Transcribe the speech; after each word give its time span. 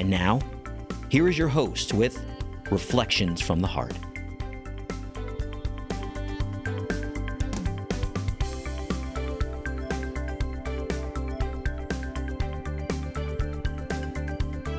And 0.00 0.08
now, 0.08 0.40
here 1.10 1.28
is 1.28 1.36
your 1.36 1.48
host 1.48 1.92
with 1.92 2.24
Reflections 2.70 3.42
from 3.42 3.60
the 3.60 3.66
Heart. 3.66 3.92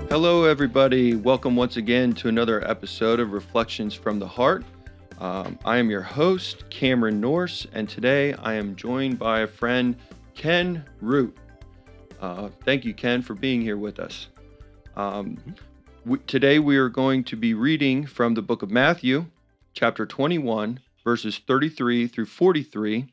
Hello, 0.10 0.46
everybody. 0.46 1.14
Welcome 1.14 1.56
once 1.56 1.78
again 1.78 2.14
to 2.14 2.28
another 2.28 2.68
episode 2.68 3.20
of 3.20 3.32
Reflections 3.32 3.94
from 3.94 4.18
the 4.18 4.28
Heart. 4.28 4.66
Um, 5.20 5.60
I 5.64 5.78
am 5.78 5.92
your 5.92 6.02
host, 6.02 6.68
Cameron 6.72 7.22
Norse, 7.22 7.68
and 7.74 7.88
today 7.88 8.34
I 8.34 8.56
am 8.56 8.76
joined 8.76 9.20
by 9.20 9.42
a 9.42 9.48
friend, 9.48 9.96
Ken 10.34 10.84
Root. 11.00 11.38
Uh, 12.20 12.50
thank 12.66 12.84
you, 12.86 12.96
Ken, 12.96 13.22
for 13.22 13.36
being 13.36 13.62
here 13.62 13.78
with 13.78 14.00
us. 14.00 14.30
Um, 14.96 15.38
we, 16.06 16.18
today 16.20 16.60
we 16.60 16.76
are 16.78 16.90
going 16.90 17.24
to 17.26 17.38
be 17.38 17.54
reading 17.54 18.06
from 18.06 18.34
the 18.34 18.42
book 18.42 18.62
of 18.62 18.70
Matthew, 18.70 19.28
chapter 19.74 20.06
21, 20.06 20.82
verses 21.04 21.40
33 21.48 22.08
through 22.08 22.26
43. 22.26 23.08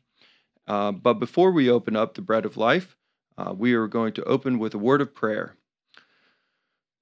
Uh, 0.67 0.91
but 0.91 1.15
before 1.15 1.51
we 1.51 1.69
open 1.69 1.95
up 1.95 2.13
the 2.13 2.21
bread 2.21 2.45
of 2.45 2.57
life, 2.57 2.97
uh, 3.37 3.53
we 3.57 3.73
are 3.73 3.87
going 3.87 4.11
to 4.13 4.23
open 4.25 4.59
with 4.59 4.73
a 4.73 4.77
word 4.77 4.99
of 4.99 5.15
prayer. 5.15 5.55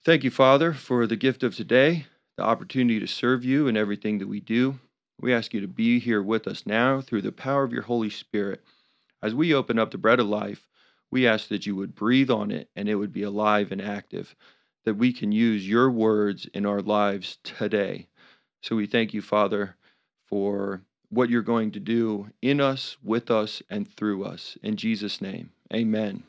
Thank 0.06 0.24
you, 0.24 0.30
Father, 0.30 0.74
for 0.74 1.08
the 1.08 1.16
gift 1.16 1.42
of 1.42 1.56
today, 1.56 2.06
the 2.38 2.44
opportunity 2.44 3.00
to 3.00 3.08
serve 3.08 3.44
you 3.44 3.68
in 3.68 3.76
everything 3.76 4.20
that 4.20 4.28
we 4.28 4.40
do. 4.40 4.80
We 5.20 5.34
ask 5.34 5.54
you 5.56 5.62
to 5.62 5.68
be 5.68 6.00
here 6.00 6.22
with 6.22 6.48
us 6.48 6.68
now 6.68 7.02
through 7.02 7.24
the 7.24 7.32
power 7.32 7.64
of 7.64 7.74
your 7.74 7.82
Holy 7.82 8.12
Spirit. 8.12 8.64
As 9.24 9.34
we 9.34 9.56
open 9.56 9.80
up 9.80 9.90
the 9.90 9.98
bread 9.98 10.20
of 10.20 10.28
life, 10.28 10.68
we 11.10 11.26
ask 11.26 11.48
that 11.48 11.66
you 11.66 11.76
would 11.76 11.96
breathe 11.96 12.30
on 12.30 12.52
it 12.52 12.70
and 12.76 12.88
it 12.88 12.96
would 12.96 13.12
be 13.12 13.24
alive 13.24 13.72
and 13.72 13.82
active, 13.82 14.36
that 14.88 14.96
we 14.96 15.12
can 15.12 15.34
use 15.34 15.68
your 15.68 15.92
words 15.92 16.48
in 16.54 16.66
our 16.66 16.80
lives 16.80 17.40
today. 17.44 18.08
So 18.62 18.74
we 18.78 18.86
thank 18.86 19.14
you, 19.14 19.22
Father, 19.22 19.76
for 20.28 20.82
what 21.10 21.30
you're 21.30 21.42
going 21.42 21.72
to 21.72 21.80
do 21.82 22.30
in 22.42 22.62
us, 22.62 22.96
with 23.04 23.30
us, 23.30 23.62
and 23.70 23.86
through 23.86 24.24
us. 24.24 24.58
In 24.64 24.78
Jesus' 24.78 25.20
name, 25.20 25.52
amen. 25.74 26.24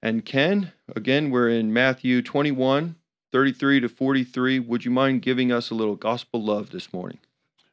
And 0.00 0.24
Ken, 0.24 0.70
again, 0.94 1.30
we're 1.32 1.48
in 1.48 1.72
Matthew 1.72 2.22
21, 2.22 2.94
33 3.32 3.80
to 3.80 3.88
43. 3.88 4.60
Would 4.60 4.84
you 4.84 4.92
mind 4.92 5.22
giving 5.22 5.50
us 5.50 5.70
a 5.70 5.74
little 5.74 5.96
gospel 5.96 6.40
love 6.44 6.70
this 6.70 6.92
morning? 6.92 7.18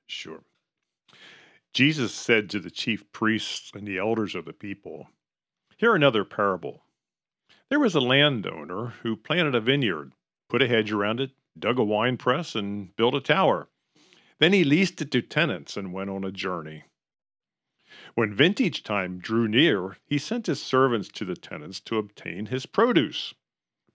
Sure. 0.08 0.42
Jesus 1.74 2.12
said 2.12 2.50
to 2.50 2.60
the 2.60 2.72
chief 2.72 3.04
priests 3.12 3.72
and 3.76 3.88
the 3.88 4.00
elders 4.00 4.34
of 4.34 4.46
the 4.46 4.54
people, 4.54 5.10
Hear 5.78 5.94
another 5.94 6.26
parable. 6.26 6.82
There 7.70 7.80
was 7.80 7.94
a 7.94 8.00
landowner 8.02 8.88
who 9.04 9.16
planted 9.16 9.54
a 9.54 9.62
vineyard, 9.62 10.14
put 10.50 10.64
a 10.64 10.68
hedge 10.68 10.92
around 10.92 11.20
it, 11.20 11.34
dug 11.58 11.78
a 11.78 11.84
wine 11.84 12.18
press, 12.18 12.56
and 12.56 12.96
built 12.96 13.14
a 13.14 13.22
tower. 13.22 13.70
Then 14.40 14.54
he 14.54 14.64
leased 14.64 15.00
it 15.04 15.12
to 15.12 15.22
tenants 15.22 15.78
and 15.78 15.94
went 15.94 16.10
on 16.10 16.24
a 16.24 16.32
journey. 16.32 16.86
When 18.16 18.34
vintage 18.34 18.82
time 18.82 19.20
drew 19.20 19.48
near, 19.48 19.98
he 20.04 20.18
sent 20.18 20.48
his 20.48 20.60
servants 20.60 21.10
to 21.10 21.26
the 21.26 21.36
tenants 21.36 21.80
to 21.82 21.98
obtain 22.00 22.48
his 22.48 22.66
produce. 22.66 23.36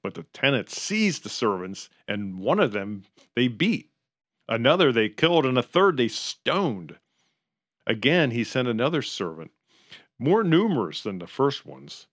But 0.04 0.14
the 0.14 0.22
tenants 0.22 0.80
seized 0.80 1.24
the 1.24 1.28
servants, 1.28 1.90
and 2.06 2.38
one 2.38 2.60
of 2.60 2.70
them 2.70 3.06
they 3.34 3.48
beat, 3.48 3.90
another 4.48 4.92
they 4.92 5.08
killed, 5.08 5.46
and 5.46 5.58
a 5.58 5.62
third 5.64 5.96
they 5.96 6.06
stoned. 6.08 7.00
Again, 7.88 8.30
he 8.30 8.44
sent 8.44 8.68
another 8.68 9.02
servant 9.02 9.50
more 10.16 10.44
numerous 10.44 11.02
than 11.02 11.18
the 11.18 11.26
first 11.26 11.66
ones, 11.66 12.06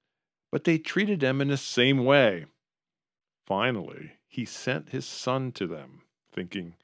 but 0.51 0.65
they 0.65 0.77
treated 0.77 1.19
them 1.19 1.41
in 1.41 1.47
the 1.47 1.57
same 1.57 2.03
way. 2.05 2.45
Finally, 3.45 4.11
he 4.27 4.45
sent 4.45 4.89
his 4.89 5.05
son 5.05 5.51
to 5.53 5.65
them, 5.65 6.03
thinking, 6.31 6.75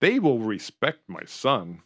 They 0.00 0.18
will 0.18 0.38
respect 0.38 1.08
my 1.08 1.24
son. 1.24 1.82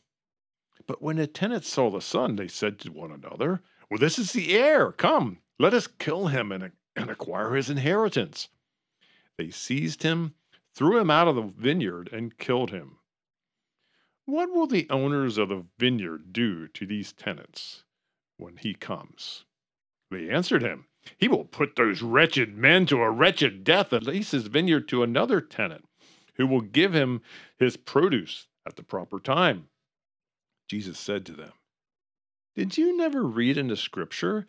But 0.87 1.01
when 1.01 1.17
the 1.17 1.27
tenants 1.27 1.69
saw 1.69 1.91
the 1.91 2.01
son, 2.01 2.37
they 2.37 2.49
said 2.49 2.79
to 2.81 2.93
one 2.93 3.13
another, 3.13 3.63
Well, 3.89 3.99
this 3.99 4.19
is 4.19 4.33
the 4.33 4.55
heir. 4.55 4.93
Come, 4.93 5.39
let 5.59 5.73
us 5.73 5.87
kill 5.87 6.27
him 6.27 6.53
and, 6.53 6.73
and 6.95 7.11
acquire 7.11 7.55
his 7.55 7.71
inheritance. 7.71 8.49
They 9.37 9.51
seized 9.51 10.03
him, 10.03 10.35
threw 10.75 10.99
him 10.99 11.11
out 11.11 11.29
of 11.29 11.37
the 11.37 11.43
vineyard, 11.43 12.11
and 12.13 12.37
killed 12.37 12.71
him. 12.71 12.99
What 14.25 14.51
will 14.51 14.67
the 14.67 14.89
owners 14.91 15.39
of 15.39 15.49
the 15.49 15.65
vineyard 15.79 16.33
do 16.33 16.69
to 16.69 16.85
these 16.85 17.13
tenants? 17.13 17.85
when 18.39 18.57
he 18.57 18.73
comes. 18.73 19.45
They 20.11 20.31
answered 20.31 20.63
him, 20.63 20.87
He 21.17 21.29
will 21.29 21.45
put 21.45 21.77
those 21.77 22.03
wretched 22.03 22.57
men 22.57 22.85
to 22.87 23.01
a 23.01 23.11
wretched 23.11 23.65
death 23.65 23.93
and 23.93 24.07
lease 24.07 24.33
his 24.33 24.47
vineyard 24.49 24.89
to 24.89 25.03
another 25.03 25.41
tenant, 25.41 25.87
who 26.35 26.47
will 26.47 26.61
give 26.61 26.93
him 26.93 27.23
his 27.57 27.77
produce 27.77 28.47
at 28.67 28.77
the 28.77 28.83
proper 28.83 29.19
time. 29.19 29.69
Jesus 30.69 30.99
said 30.99 31.25
to 31.27 31.33
them, 31.33 31.53
Did 32.55 32.77
you 32.77 32.97
never 32.97 33.23
read 33.23 33.57
in 33.57 33.69
the 33.69 33.77
scripture, 33.77 34.47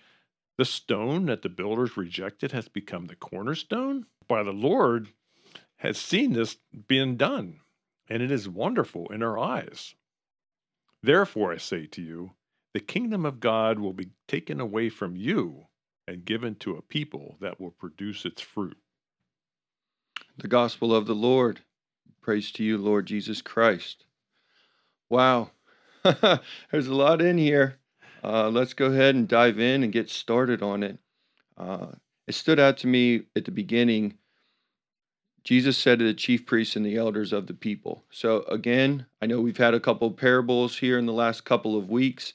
the 0.57 0.65
stone 0.65 1.27
that 1.27 1.41
the 1.41 1.49
builders 1.49 1.95
rejected 1.95 2.51
has 2.51 2.67
become 2.67 3.07
the 3.07 3.15
cornerstone? 3.15 4.05
By 4.27 4.43
the 4.43 4.51
Lord 4.51 5.13
has 5.77 5.97
seen 5.97 6.33
this 6.33 6.57
being 6.87 7.15
done, 7.15 7.61
and 8.09 8.21
it 8.21 8.31
is 8.31 8.49
wonderful 8.49 9.07
in 9.13 9.23
our 9.23 9.39
eyes. 9.39 9.95
Therefore, 11.01 11.53
I 11.53 11.57
say 11.57 11.85
to 11.87 12.01
you, 12.01 12.31
the 12.73 12.81
kingdom 12.81 13.25
of 13.25 13.39
God 13.39 13.79
will 13.79 13.93
be 13.93 14.09
taken 14.27 14.59
away 14.59 14.89
from 14.89 15.15
you 15.15 15.67
and 16.09 16.25
given 16.25 16.55
to 16.55 16.75
a 16.75 16.81
people 16.81 17.37
that 17.39 17.61
will 17.61 17.71
produce 17.71 18.25
its 18.25 18.41
fruit. 18.41 18.77
The 20.37 20.47
gospel 20.47 20.93
of 20.93 21.05
the 21.05 21.15
Lord. 21.15 21.61
Praise 22.21 22.51
to 22.53 22.63
you, 22.63 22.77
Lord 22.77 23.05
Jesus 23.05 23.41
Christ. 23.41 24.05
Wow, 25.07 25.51
there's 26.03 26.87
a 26.87 26.95
lot 26.95 27.21
in 27.21 27.37
here. 27.37 27.77
Uh, 28.23 28.49
let's 28.49 28.73
go 28.73 28.87
ahead 28.87 29.15
and 29.15 29.27
dive 29.27 29.59
in 29.59 29.83
and 29.83 29.93
get 29.93 30.09
started 30.09 30.61
on 30.61 30.83
it. 30.83 30.97
Uh, 31.57 31.87
it 32.27 32.35
stood 32.35 32.59
out 32.59 32.77
to 32.77 32.87
me 32.87 33.23
at 33.35 33.45
the 33.45 33.51
beginning. 33.51 34.15
Jesus 35.43 35.77
said 35.77 35.99
to 35.99 36.05
the 36.05 36.13
chief 36.13 36.45
priests 36.45 36.75
and 36.75 36.85
the 36.85 36.97
elders 36.97 37.31
of 37.31 37.47
the 37.47 37.53
people. 37.53 38.03
So, 38.11 38.43
again, 38.43 39.05
I 39.21 39.25
know 39.25 39.41
we've 39.41 39.57
had 39.57 39.73
a 39.73 39.79
couple 39.79 40.11
parables 40.11 40.77
here 40.79 40.97
in 40.97 41.05
the 41.05 41.13
last 41.13 41.45
couple 41.45 41.77
of 41.77 41.89
weeks. 41.89 42.33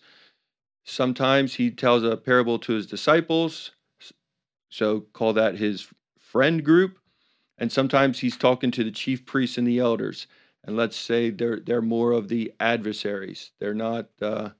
Sometimes 0.85 1.55
he 1.55 1.71
tells 1.71 2.05
a 2.05 2.17
parable 2.17 2.59
to 2.61 2.75
his 2.75 2.87
disciples, 2.87 3.73
so 4.69 5.01
call 5.13 5.33
that 5.33 5.57
his 5.57 5.89
friend 6.19 6.65
group. 6.65 6.99
And 7.57 7.71
sometimes 7.73 8.19
he's 8.19 8.37
talking 8.37 8.71
to 8.73 8.85
the 8.85 8.91
chief 8.91 9.25
priests 9.25 9.57
and 9.57 9.67
the 9.67 9.79
elders. 9.79 10.27
And 10.65 10.77
let's 10.77 10.97
say 10.97 11.31
they're 11.31 11.61
they're 11.61 11.83
more 11.83 12.13
of 12.13 12.29
the 12.29 12.53
adversaries. 12.59 13.53
They're 13.61 13.75
not 13.75 14.09
uh, 14.21 14.51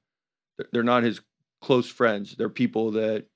they're 0.73 0.83
not 0.83 1.03
his 1.03 1.21
close 1.61 1.89
friends. 1.89 2.37
They're 2.37 2.49
people 2.49 2.93
that 2.93 3.27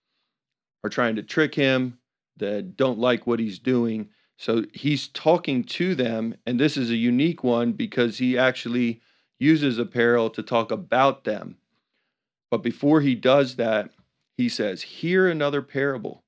are 0.84 0.90
trying 0.90 1.16
to 1.16 1.22
trick 1.22 1.54
him, 1.54 1.98
that 2.36 2.76
don't 2.76 2.98
like 2.98 3.26
what 3.26 3.40
he's 3.40 3.58
doing. 3.58 4.10
So 4.36 4.64
he's 4.72 5.08
talking 5.08 5.64
to 5.64 5.94
them, 5.94 6.36
and 6.46 6.60
this 6.60 6.76
is 6.76 6.90
a 6.90 6.96
unique 6.96 7.42
one 7.42 7.72
because 7.72 8.18
he 8.18 8.38
actually 8.38 9.00
uses 9.40 9.78
a 9.78 9.86
parable 9.86 10.30
to 10.30 10.42
talk 10.42 10.70
about 10.70 11.24
them. 11.24 11.56
But 12.50 12.62
before 12.62 13.00
he 13.00 13.14
does 13.14 13.56
that, 13.56 13.90
he 14.36 14.48
says, 14.48 14.82
Hear 14.82 15.28
another 15.28 15.62
parable. 15.62 16.24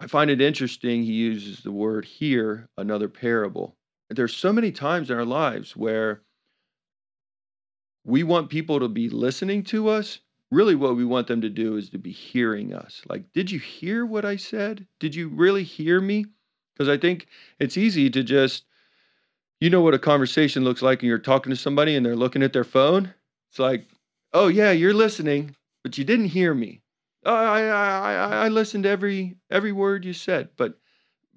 I 0.00 0.08
find 0.08 0.30
it 0.30 0.40
interesting 0.40 1.04
he 1.04 1.12
uses 1.12 1.62
the 1.62 1.70
word 1.70 2.04
hear 2.04 2.68
another 2.76 3.08
parable. 3.08 3.76
There's 4.10 4.34
so 4.34 4.52
many 4.52 4.72
times 4.72 5.10
in 5.10 5.16
our 5.16 5.24
lives 5.24 5.76
where 5.76 6.22
we 8.04 8.24
want 8.24 8.50
people 8.50 8.80
to 8.80 8.88
be 8.88 9.08
listening 9.08 9.62
to 9.64 9.88
us. 9.88 10.18
Really, 10.50 10.74
what 10.74 10.96
we 10.96 11.04
want 11.04 11.28
them 11.28 11.40
to 11.40 11.48
do 11.48 11.76
is 11.76 11.88
to 11.90 11.98
be 11.98 12.10
hearing 12.10 12.74
us. 12.74 13.00
Like, 13.08 13.32
did 13.32 13.50
you 13.50 13.60
hear 13.60 14.04
what 14.04 14.24
I 14.24 14.36
said? 14.36 14.86
Did 14.98 15.14
you 15.14 15.28
really 15.28 15.62
hear 15.62 16.00
me? 16.00 16.26
Because 16.74 16.88
I 16.88 16.98
think 16.98 17.28
it's 17.60 17.78
easy 17.78 18.10
to 18.10 18.24
just, 18.24 18.64
you 19.60 19.70
know, 19.70 19.80
what 19.80 19.94
a 19.94 19.98
conversation 20.00 20.64
looks 20.64 20.82
like, 20.82 21.00
and 21.00 21.08
you're 21.08 21.18
talking 21.18 21.50
to 21.50 21.56
somebody 21.56 21.94
and 21.94 22.04
they're 22.04 22.16
looking 22.16 22.42
at 22.42 22.52
their 22.52 22.64
phone. 22.64 23.14
It's 23.50 23.60
like, 23.60 23.86
oh, 24.32 24.48
yeah, 24.48 24.70
you're 24.70 24.94
listening, 24.94 25.56
but 25.82 25.98
you 25.98 26.04
didn't 26.04 26.26
hear 26.26 26.54
me. 26.54 26.82
Oh, 27.24 27.34
I, 27.34 27.62
I, 27.62 28.44
I, 28.46 28.48
listened 28.48 28.82
to 28.82 28.90
every 28.90 29.36
every 29.48 29.70
word 29.70 30.04
you 30.04 30.12
said, 30.12 30.48
but 30.56 30.78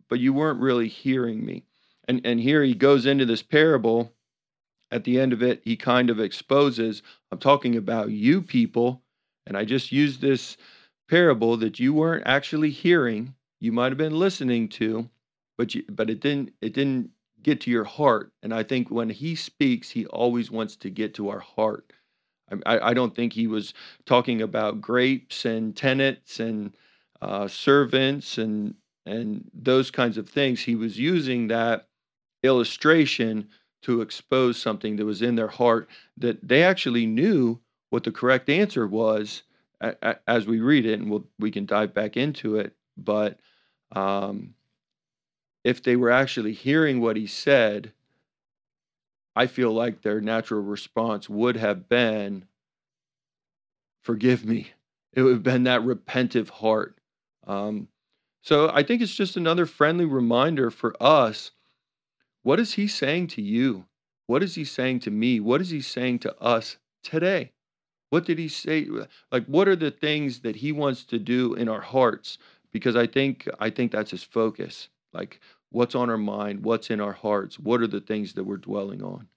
but 0.09 0.19
you 0.19 0.33
weren't 0.33 0.59
really 0.59 0.87
hearing 0.87 1.45
me. 1.45 1.63
And 2.07 2.21
and 2.25 2.39
here 2.39 2.63
he 2.63 2.73
goes 2.73 3.05
into 3.05 3.25
this 3.25 3.43
parable. 3.43 4.11
At 4.89 5.03
the 5.03 5.19
end 5.19 5.33
of 5.33 5.43
it, 5.43 5.61
he 5.63 5.75
kind 5.75 6.09
of 6.09 6.19
exposes, 6.19 7.03
I'm 7.31 7.39
talking 7.39 7.75
about 7.75 8.11
you 8.11 8.41
people, 8.41 9.01
and 9.45 9.57
I 9.57 9.65
just 9.65 9.91
used 9.91 10.21
this 10.21 10.57
parable 11.07 11.57
that 11.57 11.79
you 11.79 11.93
weren't 11.93 12.25
actually 12.25 12.69
hearing. 12.71 13.35
You 13.59 13.71
might 13.71 13.91
have 13.91 13.97
been 13.97 14.17
listening 14.17 14.69
to, 14.69 15.09
but 15.57 15.75
you 15.75 15.83
but 15.89 16.09
it 16.09 16.19
didn't 16.19 16.53
it 16.61 16.73
didn't 16.73 17.11
get 17.43 17.61
to 17.61 17.71
your 17.71 17.83
heart. 17.83 18.31
And 18.41 18.53
I 18.53 18.63
think 18.63 18.89
when 18.89 19.09
he 19.11 19.35
speaks, 19.35 19.91
he 19.91 20.07
always 20.07 20.49
wants 20.49 20.75
to 20.77 20.89
get 20.89 21.13
to 21.15 21.29
our 21.29 21.41
heart. 21.41 21.93
I, 22.65 22.91
I 22.91 22.93
don't 22.93 23.15
think 23.15 23.33
he 23.33 23.47
was 23.47 23.73
talking 24.05 24.41
about 24.41 24.81
grapes 24.81 25.45
and 25.45 25.75
tenants 25.75 26.39
and 26.39 26.75
uh, 27.21 27.47
servants 27.47 28.37
and 28.37 28.75
and 29.05 29.49
those 29.53 29.91
kinds 29.91 30.17
of 30.17 30.27
things. 30.29 30.61
He 30.61 30.75
was 30.75 30.97
using 30.99 31.47
that 31.47 31.87
illustration 32.43 33.49
to 33.83 34.01
expose 34.01 34.57
something 34.57 34.95
that 34.95 35.05
was 35.05 35.21
in 35.21 35.35
their 35.35 35.47
heart 35.47 35.89
that 36.17 36.47
they 36.47 36.63
actually 36.63 37.05
knew 37.05 37.59
what 37.89 38.03
the 38.03 38.11
correct 38.11 38.49
answer 38.49 38.87
was 38.87 39.43
a- 39.81 39.95
a- 40.01 40.19
as 40.27 40.47
we 40.47 40.59
read 40.59 40.85
it, 40.85 40.99
and 40.99 41.09
we'll, 41.09 41.27
we 41.39 41.51
can 41.51 41.65
dive 41.65 41.93
back 41.93 42.17
into 42.17 42.57
it. 42.57 42.75
But 42.97 43.39
um, 43.91 44.55
if 45.63 45.81
they 45.83 45.95
were 45.95 46.11
actually 46.11 46.53
hearing 46.53 47.01
what 47.01 47.17
he 47.17 47.27
said, 47.27 47.91
I 49.35 49.47
feel 49.47 49.71
like 49.71 50.01
their 50.01 50.21
natural 50.21 50.61
response 50.61 51.29
would 51.29 51.57
have 51.57 51.89
been, 51.89 52.45
Forgive 54.05 54.45
me. 54.45 54.67
It 55.13 55.23
would 55.23 55.33
have 55.33 55.43
been 55.43 55.63
that 55.63 55.81
repentive 55.81 56.49
heart. 56.49 56.99
Um, 57.47 57.87
so 58.43 58.69
I 58.71 58.83
think 58.83 59.01
it's 59.01 59.15
just 59.15 59.35
another 59.35 59.65
friendly 59.65 60.05
reminder 60.05 60.69
for 60.69 60.95
us. 61.01 61.49
What 62.43 62.59
is 62.59 62.73
he 62.73 62.87
saying 62.87 63.27
to 63.29 63.41
you? 63.41 63.85
What 64.27 64.43
is 64.43 64.53
he 64.53 64.63
saying 64.63 64.99
to 65.01 65.11
me? 65.11 65.39
What 65.39 65.59
is 65.59 65.71
he 65.71 65.81
saying 65.81 66.19
to 66.19 66.39
us 66.39 66.77
today? 67.01 67.53
What 68.11 68.25
did 68.25 68.37
he 68.37 68.47
say? 68.47 68.87
Like, 69.31 69.45
what 69.47 69.67
are 69.67 69.75
the 69.75 69.89
things 69.89 70.41
that 70.41 70.57
he 70.57 70.71
wants 70.71 71.03
to 71.05 71.17
do 71.17 71.55
in 71.55 71.67
our 71.67 71.81
hearts? 71.81 72.37
Because 72.71 72.95
I 72.95 73.07
think 73.07 73.49
I 73.59 73.71
think 73.71 73.91
that's 73.91 74.11
his 74.11 74.23
focus. 74.23 74.89
Like, 75.13 75.39
what's 75.75 75.93
on 75.93 76.09
our 76.09 76.17
mind? 76.17 76.63
What's 76.63 76.89
in 76.89 77.01
our 77.01 77.11
hearts? 77.11 77.59
What 77.59 77.81
are 77.81 77.87
the 77.87 77.99
things 77.99 78.33
that 78.33 78.45
we're 78.45 78.57
dwelling 78.57 79.03
on? 79.03 79.27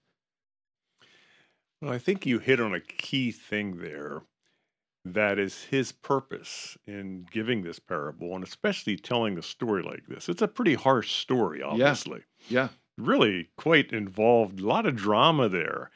Well, 1.82 1.92
I 1.92 1.98
think 1.98 2.26
you 2.26 2.38
hit 2.38 2.60
on 2.60 2.74
a 2.74 2.80
key 2.80 3.32
thing 3.32 3.78
there 3.78 4.22
that 5.04 5.38
is 5.38 5.64
his 5.64 5.90
purpose 5.90 6.76
in 6.86 7.26
giving 7.30 7.62
this 7.62 7.78
parable 7.78 8.34
and 8.34 8.44
especially 8.44 8.96
telling 8.96 9.38
a 9.38 9.42
story 9.42 9.82
like 9.82 10.06
this. 10.06 10.28
It's 10.28 10.42
a 10.42 10.48
pretty 10.48 10.74
harsh 10.74 11.12
story, 11.12 11.62
obviously. 11.62 11.78
Yeah, 11.78 11.90
obviously. 11.90 12.24
yeah, 12.48 12.68
Really 12.98 13.48
quite 13.56 13.92
involved, 13.92 14.60
a 14.60 14.66
lot 14.66 14.86
of 14.86 14.96
drama 14.96 15.48
there. 15.48 15.90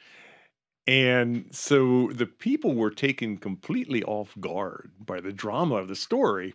And 0.86 1.54
so 1.54 2.08
the 2.08 2.26
people 2.26 2.74
were 2.74 2.90
taken 2.90 3.38
completely 3.38 4.02
off 4.02 4.34
guard 4.40 4.92
by 4.98 5.20
the 5.20 5.32
drama 5.32 5.76
of 5.76 5.88
the 5.88 5.96
story. 5.96 6.54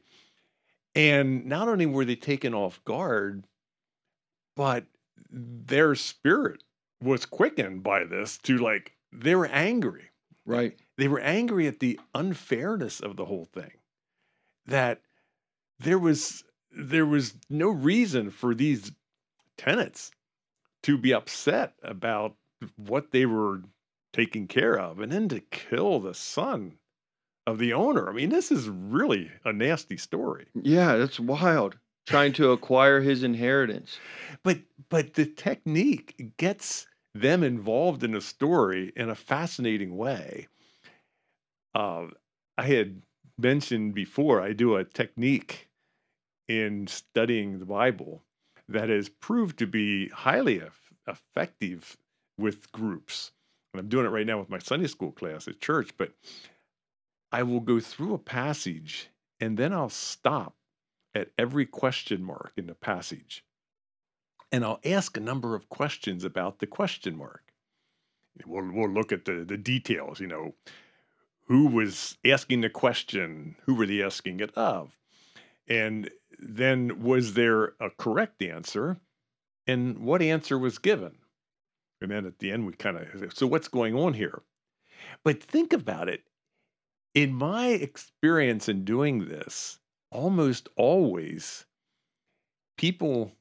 And 0.96 1.46
not 1.46 1.70
only 1.70 1.86
were 1.86 2.06
they 2.06 2.16
taken 2.16 2.54
off 2.54 2.84
guard, 2.84 3.46
but 4.58 4.86
their 5.30 5.96
spirit 5.96 6.64
was 7.02 7.26
quickened 7.26 7.84
by 7.84 8.04
this 8.04 8.38
to 8.40 8.58
like, 8.58 8.94
they 9.14 9.36
were 9.36 9.46
angry. 9.48 10.10
right, 10.46 10.76
They 10.98 11.08
were 11.08 11.20
angry 11.22 11.68
at 11.68 11.80
the 11.80 12.00
unfairness 12.14 13.00
of 13.00 13.16
the 13.16 13.26
whole 13.26 13.46
thing. 13.46 13.72
That 14.66 15.02
there 15.80 16.00
was 16.00 16.44
there 16.72 17.06
was 17.06 17.34
no 17.50 17.70
reason 17.70 18.30
for 18.30 18.54
these 18.54 18.92
tenants 19.58 20.12
to 20.84 20.98
be 20.98 21.14
upset 21.14 21.74
about 21.82 22.36
what 22.76 23.12
they 23.12 23.26
were 23.26 23.62
taking 24.14 24.48
care 24.48 24.78
of 24.78 25.00
and 25.00 25.12
then 25.12 25.30
to 25.30 25.40
kill 25.40 26.00
the 26.00 26.14
son 26.14 26.78
of 27.46 27.58
the 27.58 27.74
owner. 27.74 28.10
I 28.10 28.12
mean, 28.14 28.30
this 28.30 28.52
is 28.52 28.68
really 28.70 29.32
a 29.46 29.54
nasty 29.54 29.98
story. 29.98 30.48
yeah. 30.54 30.96
it's 30.96 31.20
wild. 31.20 31.78
Trying 32.08 32.34
to 32.34 32.52
acquire 32.52 33.02
his 33.02 33.22
inheritance. 33.22 34.00
But 34.42 34.60
but 34.90 35.14
the 35.14 35.26
technique 35.26 36.34
gets 36.38 36.88
them 37.14 37.44
involved 37.44 38.04
in 38.04 38.12
the 38.12 38.22
story 38.22 38.94
in 38.96 39.10
a 39.10 39.16
fascinating 39.16 39.98
way. 39.98 40.48
Uh, 41.76 42.08
I 42.58 42.64
had 42.64 43.02
mentioned 43.38 43.94
before 43.94 44.42
I 44.42 44.54
do 44.54 44.76
a 44.76 44.84
technique 44.84 45.70
in 46.48 46.88
studying 46.88 47.60
the 47.60 47.66
Bible 47.66 48.24
that 48.70 48.90
has 48.90 49.10
proved 49.10 49.60
to 49.60 49.68
be 49.68 50.08
highly 50.10 50.62
eff- 50.62 50.94
effective 51.08 51.98
with 52.38 52.72
groups. 52.72 53.32
And 53.74 53.82
I'm 53.82 53.90
doing 53.90 54.06
it 54.06 54.10
right 54.10 54.26
now 54.26 54.40
with 54.40 54.50
my 54.50 54.60
Sunday 54.60 54.88
school 54.88 55.12
class 55.12 55.48
at 55.48 55.60
church, 55.60 55.92
but 55.98 56.14
I 57.32 57.44
will 57.44 57.60
go 57.60 57.80
through 57.80 58.14
a 58.14 58.20
passage 58.20 59.10
and 59.40 59.58
then 59.58 59.74
I'll 59.74 59.90
stop 59.90 60.57
at 61.16 61.30
every 61.38 61.66
question 61.66 62.24
mark 62.24 62.52
in 62.58 62.68
the 62.68 62.76
passage. 62.76 63.44
And 64.52 64.64
I'll 64.64 64.80
ask 64.86 65.18
a 65.18 65.22
number 65.22 65.56
of 65.56 65.70
questions 65.70 66.24
about 66.24 66.60
the 66.60 66.68
question 66.68 67.18
mark. 67.18 67.44
We'll, 68.46 68.72
we'll 68.72 68.90
look 68.90 69.12
at 69.12 69.26
the, 69.26 69.44
the 69.44 69.58
details, 69.58 70.20
you 70.20 70.28
know, 70.28 70.54
who 71.48 71.68
was 71.68 72.18
asking 72.26 72.62
the 72.62 72.70
question, 72.70 73.56
who 73.66 73.76
were 73.76 73.86
they 73.86 74.04
asking 74.04 74.40
it 74.42 74.54
of? 74.56 74.98
And 75.68 76.10
then 76.40 77.02
was 77.02 77.34
there 77.34 77.74
a 77.80 77.90
correct 77.98 78.42
answer? 78.42 78.98
And 79.66 80.00
what 80.00 80.22
answer 80.22 80.58
was 80.58 80.78
given? 80.78 81.16
And 82.02 82.12
then 82.12 82.26
at 82.26 82.40
the 82.40 82.52
end, 82.52 82.66
we 82.66 82.74
kind 82.74 82.98
of, 82.98 83.34
so 83.34 83.48
what's 83.48 83.68
going 83.68 83.96
on 83.96 84.14
here? 84.14 84.44
But 85.24 85.42
think 85.42 85.74
about 85.74 86.10
it. 86.10 86.24
In 87.14 87.34
my 87.34 87.70
experience 87.70 88.70
in 88.70 88.86
doing 88.86 89.28
this, 89.28 89.80
almost 90.12 90.70
always 90.76 91.66
people 92.78 93.32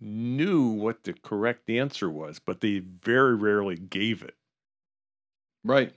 knew 0.00 0.70
what 0.70 1.04
the 1.04 1.12
correct 1.12 1.68
answer 1.68 2.08
was, 2.08 2.38
but 2.38 2.60
they 2.60 2.78
very 2.78 3.34
rarely 3.34 3.76
gave 3.76 4.22
it. 4.22 4.34
Right. 5.62 5.92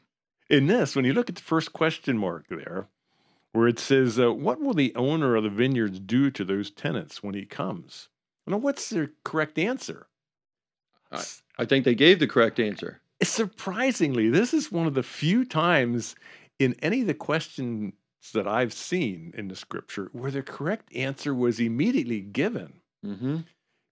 In 0.50 0.68
this, 0.68 0.96
when 0.96 1.06
you 1.06 1.14
look 1.14 1.30
at 1.30 1.36
the 1.36 1.42
first 1.42 1.72
question 1.74 2.18
mark 2.18 2.48
there, 2.50 2.88
where 3.54 3.68
it 3.68 3.80
says, 3.80 4.20
uh, 4.20 4.34
What 4.34 4.60
will 4.60 4.74
the 4.74 4.94
owner 4.96 5.36
of 5.36 5.44
the 5.44 5.50
vineyards 5.50 6.00
do 6.00 6.30
to 6.32 6.44
those 6.44 6.70
tenants 6.70 7.24
when 7.24 7.34
he 7.34 7.46
comes? 7.46 8.10
Now, 8.46 8.58
what's 8.58 8.90
the 8.90 9.10
correct 9.24 9.58
answer? 9.58 10.08
I 11.58 11.66
think 11.66 11.86
they 11.86 11.96
gave 11.96 12.20
the 12.20 12.28
correct 12.28 12.60
answer. 12.60 13.02
Surprisingly, 13.22 14.30
this 14.30 14.54
is 14.54 14.72
one 14.72 14.88
of 14.88 14.96
the 14.96 15.04
few 15.04 15.46
times 15.46 16.16
in 16.60 16.76
any 16.82 17.02
of 17.02 17.08
the 17.08 17.14
questions 17.14 17.94
that 18.32 18.48
I've 18.48 18.74
seen 18.74 19.34
in 19.38 19.48
the 19.48 19.56
scripture 19.56 20.10
where 20.14 20.32
the 20.32 20.42
correct 20.42 20.96
answer 20.96 21.36
was 21.36 21.60
immediately 21.60 22.22
given. 22.22 22.74
Mm-hmm. 23.06 23.38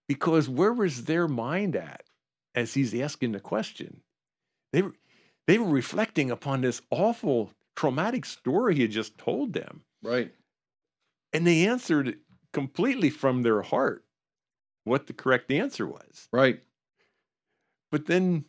Because 0.08 0.48
where 0.48 0.72
was 0.72 1.04
their 1.04 1.28
mind 1.28 1.76
at 1.76 2.04
as 2.54 2.74
he's 2.74 2.94
asking 2.94 3.32
the 3.32 3.40
question? 3.40 4.00
They 4.72 4.82
were, 4.82 4.94
they 5.46 5.58
were 5.58 5.68
reflecting 5.68 6.30
upon 6.30 6.62
this 6.62 6.82
awful, 6.90 7.52
traumatic 7.76 8.24
story 8.24 8.74
he 8.74 8.82
had 8.82 8.90
just 8.90 9.16
told 9.18 9.52
them. 9.52 9.82
Right. 10.02 10.32
And 11.32 11.46
they 11.46 11.66
answered 11.66 12.18
completely 12.52 13.10
from 13.10 13.42
their 13.42 13.62
heart 13.62 14.04
what 14.84 15.06
the 15.06 15.12
correct 15.12 15.50
answer 15.50 15.86
was. 15.86 16.28
Right. 16.32 16.60
But 17.90 18.06
then 18.06 18.44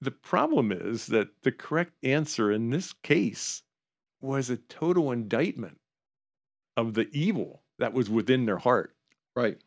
the 0.00 0.10
problem 0.10 0.72
is 0.72 1.06
that 1.06 1.28
the 1.42 1.52
correct 1.52 1.92
answer 2.02 2.50
in 2.50 2.70
this 2.70 2.92
case 2.92 3.62
was 4.24 4.50
a 4.50 4.56
total 4.56 5.12
indictment 5.12 5.78
of 6.76 6.94
the 6.94 7.08
evil 7.12 7.62
that 7.78 7.92
was 7.92 8.10
within 8.10 8.46
their 8.46 8.58
heart. 8.58 8.94
Right. 9.36 9.58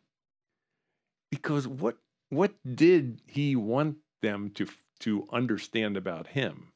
Because 1.30 1.66
what 1.66 1.98
what 2.30 2.52
did 2.74 3.22
he 3.26 3.56
want 3.56 3.98
them 4.20 4.50
to 4.50 4.66
to 5.00 5.26
understand 5.32 5.96
about 5.96 6.26
him? 6.28 6.72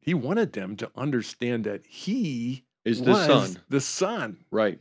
He 0.00 0.14
wanted 0.14 0.52
them 0.52 0.76
to 0.76 0.90
understand 0.96 1.64
that 1.64 1.86
he 1.86 2.64
Is 2.84 3.02
the 3.02 3.10
was 3.10 3.26
son. 3.26 3.62
the 3.68 3.80
son, 3.80 4.44
Right. 4.50 4.80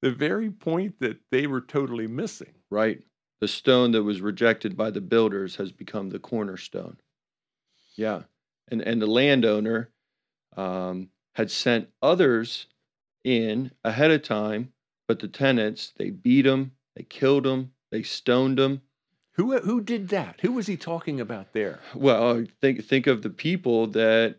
the 0.00 0.10
very 0.10 0.50
point 0.50 0.98
that 1.00 1.18
they 1.30 1.46
were 1.46 1.60
totally 1.60 2.06
missing. 2.08 2.54
Right. 2.70 3.02
The 3.40 3.48
stone 3.48 3.92
that 3.92 4.02
was 4.02 4.20
rejected 4.20 4.76
by 4.76 4.90
the 4.90 5.00
builders 5.00 5.56
has 5.56 5.72
become 5.72 6.10
the 6.10 6.18
cornerstone. 6.18 6.96
Yeah. 7.96 8.22
And 8.70 8.80
and 8.80 9.00
the 9.02 9.06
landowner 9.06 9.90
um, 10.56 11.10
had 11.34 11.50
sent 11.50 11.88
others 12.00 12.66
in 13.24 13.72
ahead 13.84 14.10
of 14.10 14.22
time, 14.22 14.72
but 15.08 15.20
the 15.20 15.28
tenants 15.28 15.92
they 15.96 16.10
beat 16.10 16.42
them, 16.42 16.72
they 16.96 17.02
killed 17.02 17.44
them, 17.44 17.72
they 17.90 18.02
stoned 18.02 18.58
them. 18.58 18.82
Who 19.32 19.58
who 19.58 19.80
did 19.80 20.08
that? 20.08 20.40
Who 20.40 20.52
was 20.52 20.66
he 20.66 20.76
talking 20.76 21.20
about 21.20 21.52
there? 21.52 21.80
Well, 21.94 22.44
think 22.60 22.84
think 22.84 23.06
of 23.06 23.22
the 23.22 23.30
people 23.30 23.86
that 23.88 24.36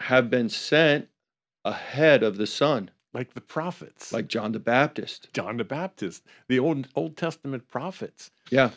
have 0.00 0.30
been 0.30 0.48
sent 0.48 1.08
ahead 1.64 2.22
of 2.22 2.36
the 2.36 2.46
Son, 2.46 2.90
like 3.12 3.34
the 3.34 3.40
prophets, 3.40 4.12
like 4.12 4.28
John 4.28 4.52
the 4.52 4.58
Baptist. 4.58 5.28
John 5.32 5.56
the 5.58 5.64
Baptist, 5.64 6.22
the 6.48 6.58
Old 6.58 6.88
Old 6.94 7.16
Testament 7.16 7.68
prophets. 7.68 8.30
Yeah, 8.50 8.70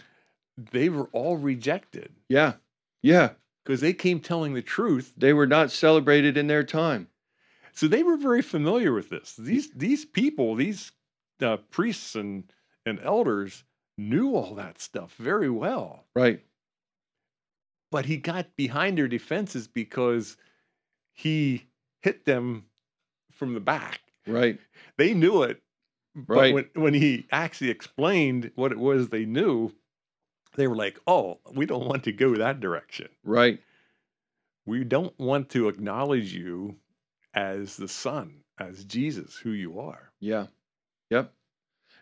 They 0.57 0.89
were 0.89 1.07
all 1.13 1.37
rejected 1.37 2.11
yeah, 2.29 2.53
yeah. 3.01 3.31
Because 3.67 3.81
they 3.81 3.91
came 3.91 4.21
telling 4.21 4.53
the 4.53 4.61
truth. 4.61 5.13
They 5.17 5.33
were 5.33 5.45
not 5.45 5.71
celebrated 5.71 6.37
in 6.37 6.47
their 6.47 6.63
time. 6.63 7.09
So 7.73 7.89
they 7.89 8.01
were 8.01 8.15
very 8.15 8.41
familiar 8.41 8.93
with 8.93 9.09
this. 9.09 9.35
These 9.35 9.71
these 9.71 10.05
people, 10.05 10.55
these 10.55 10.93
uh, 11.41 11.57
priests 11.69 12.15
and 12.15 12.51
and 12.85 12.97
elders 13.01 13.65
knew 13.97 14.33
all 14.35 14.55
that 14.55 14.79
stuff 14.79 15.15
very 15.15 15.49
well. 15.49 16.05
Right, 16.15 16.41
But 17.91 18.05
he 18.05 18.15
got 18.15 18.55
behind 18.55 18.97
their 18.97 19.09
defenses 19.09 19.67
because 19.67 20.37
he 21.13 21.67
hit 22.01 22.23
them 22.23 22.67
from 23.33 23.53
the 23.53 23.59
back. 23.59 23.99
right, 24.25 24.59
They 24.97 25.13
knew 25.13 25.43
it, 25.43 25.61
but 26.15 26.27
Right. 26.27 26.53
when 26.53 26.69
when 26.73 26.93
he 26.93 27.27
actually 27.33 27.69
explained 27.69 28.51
what 28.55 28.71
it 28.71 28.79
was 28.79 29.09
they 29.09 29.25
knew, 29.25 29.73
they 30.57 30.67
were 30.67 30.75
like, 30.75 30.99
"Oh, 31.07 31.39
we 31.53 31.65
don't 31.65 31.87
want 31.87 32.03
to 32.03 32.11
go 32.11 32.35
that 32.35 32.59
direction. 32.59 33.07
right. 33.23 33.61
We 34.65 34.83
don't 34.83 35.17
want 35.17 35.49
to 35.51 35.69
acknowledge 35.69 36.33
you 36.33 36.75
as 37.33 37.77
the 37.77 37.87
Son, 37.87 38.43
as 38.59 38.83
Jesus, 38.83 39.37
who 39.37 39.51
you 39.51 39.79
are." 39.79 40.11
Yeah. 40.19 40.47
Yep. 41.09 41.33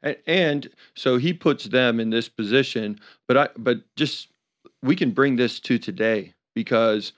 And, 0.02 0.18
and 0.26 0.70
so 0.96 1.18
he 1.18 1.34
puts 1.34 1.66
them 1.66 2.00
in 2.00 2.10
this 2.10 2.30
position, 2.30 3.00
but 3.28 3.38
I 3.38 3.50
but 3.58 3.82
just 3.96 4.30
we 4.82 4.96
can 4.96 5.12
bring 5.12 5.36
this 5.36 5.60
to 5.62 5.78
today 5.78 6.34
because 6.54 7.14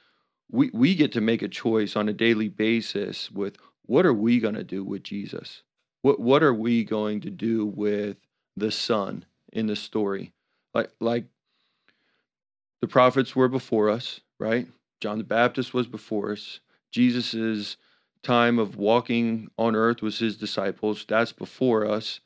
we 0.52 0.70
we 0.74 0.96
get 0.96 1.12
to 1.14 1.22
make 1.22 1.42
a 1.42 1.48
choice 1.48 1.96
on 1.96 2.10
a 2.10 2.14
daily 2.14 2.50
basis 2.50 3.32
with 3.32 3.58
what 3.86 4.06
are 4.06 4.14
we 4.14 4.40
going 4.40 4.56
to 4.56 4.64
do 4.64 4.84
with 4.84 5.04
Jesus? 5.04 5.64
What 6.02 6.20
what 6.20 6.44
are 6.44 6.54
we 6.54 6.84
going 6.84 7.22
to 7.22 7.30
do 7.30 7.66
with 7.66 8.18
the 8.56 8.72
son 8.72 9.26
in 9.54 9.68
the 9.68 9.76
story? 9.76 10.34
Like 10.78 10.92
like 11.00 11.26
the 12.82 12.88
prophets 12.88 13.36
were 13.36 13.48
before 13.48 13.90
us, 13.90 14.22
right? 14.40 14.68
John 15.02 15.18
the 15.18 15.24
Baptist 15.24 15.74
was 15.74 15.88
before 15.88 16.34
us. 16.34 16.60
Jesus's 16.92 17.78
time 18.22 18.60
of 18.60 18.78
walking 18.78 19.50
on 19.58 19.76
earth 19.76 20.04
was 20.04 20.20
his 20.20 20.38
disciples. 20.38 21.04
That's 21.08 21.32
before 21.32 21.88
us. 21.88 22.20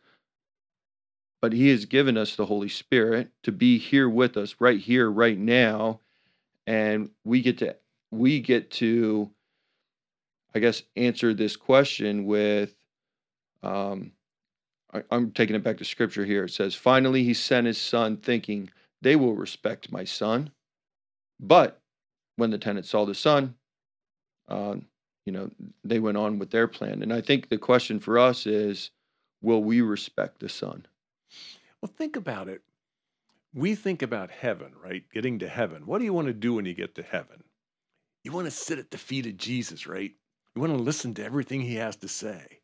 But 1.42 1.54
he 1.54 1.70
has 1.70 1.86
given 1.86 2.18
us 2.18 2.36
the 2.36 2.46
Holy 2.48 2.68
Spirit 2.68 3.30
to 3.44 3.54
be 3.54 3.78
here 3.78 4.10
with 4.10 4.36
us 4.36 4.58
right 4.60 4.82
here, 4.82 5.10
right 5.10 5.38
now. 5.38 6.02
And 6.68 7.12
we 7.24 7.42
get 7.42 7.58
to 7.60 7.78
we 8.12 8.42
get 8.42 8.70
to 8.72 9.32
I 10.54 10.60
guess 10.60 10.84
answer 10.98 11.34
this 11.34 11.56
question 11.56 12.26
with 12.26 12.76
um 13.64 14.12
I, 14.94 15.04
I'm 15.12 15.32
taking 15.32 15.56
it 15.56 15.64
back 15.64 15.78
to 15.78 15.86
scripture 15.86 16.26
here. 16.26 16.46
It 16.46 16.52
says, 16.52 16.76
Finally 16.76 17.24
he 17.24 17.34
sent 17.34 17.68
his 17.68 17.80
son, 17.80 18.18
thinking, 18.18 18.70
They 19.02 19.16
will 19.16 19.36
respect 19.36 19.92
my 19.92 20.04
son. 20.04 20.52
But 21.40 21.82
when 22.36 22.52
the 22.52 22.58
tenants 22.58 22.90
saw 22.90 23.06
the 23.06 23.16
son, 23.16 23.56
uh, 24.48 24.76
you 25.26 25.32
know, 25.32 25.50
they 25.84 26.00
went 26.00 26.18
on 26.18 26.40
with 26.40 26.52
their 26.52 26.68
plan. 26.68 27.02
And 27.02 27.14
I 27.14 27.22
think 27.22 27.50
the 27.50 27.58
question 27.58 28.00
for 28.00 28.18
us 28.18 28.46
is, 28.46 28.92
will 29.42 29.64
we 29.64 29.82
respect 29.82 30.40
the 30.40 30.50
Son? 30.50 30.86
Well, 31.82 31.92
think 31.96 32.16
about 32.16 32.48
it. 32.50 32.62
We 33.54 33.76
think 33.76 34.02
about 34.02 34.32
heaven, 34.32 34.74
right? 34.84 35.04
Getting 35.14 35.40
to 35.40 35.48
heaven. 35.48 35.86
What 35.86 36.00
do 36.00 36.06
you 36.06 36.14
want 36.14 36.28
to 36.28 36.34
do 36.34 36.56
when 36.56 36.66
you 36.66 36.74
get 36.74 36.96
to 36.96 37.04
heaven? 37.04 37.44
You 38.24 38.32
want 38.32 38.46
to 38.46 38.52
sit 38.52 38.80
at 38.80 38.92
the 38.92 38.98
feet 38.98 39.26
of 39.26 39.38
Jesus, 39.38 39.88
right? 39.88 40.12
You 40.56 40.62
want 40.62 40.76
to 40.76 40.84
listen 40.84 41.14
to 41.16 41.24
everything 41.24 41.62
he 41.62 41.76
has 41.76 41.96
to 41.98 42.08
say. 42.08 42.60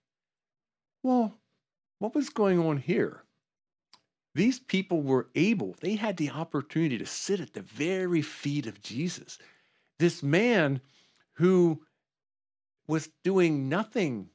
Well, 1.04 1.38
what 2.00 2.16
was 2.16 2.30
going 2.30 2.60
on 2.60 2.78
here? 2.78 3.24
These 4.36 4.60
people 4.60 5.02
were 5.02 5.30
able, 5.34 5.76
they 5.82 5.96
had 5.96 6.18
the 6.18 6.30
opportunity 6.30 6.98
to 7.00 7.06
sit 7.06 7.40
at 7.40 7.54
the 7.54 7.64
very 7.64 8.22
feet 8.22 8.68
of 8.68 8.82
Jesus. 8.82 9.40
This 9.98 10.22
man 10.22 10.80
who 11.34 11.82
was 12.88 13.10
doing 13.24 13.68
nothing 13.68 14.30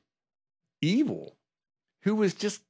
evil, 0.81 1.37
who 2.03 2.17
was 2.17 2.35
just 2.35 2.63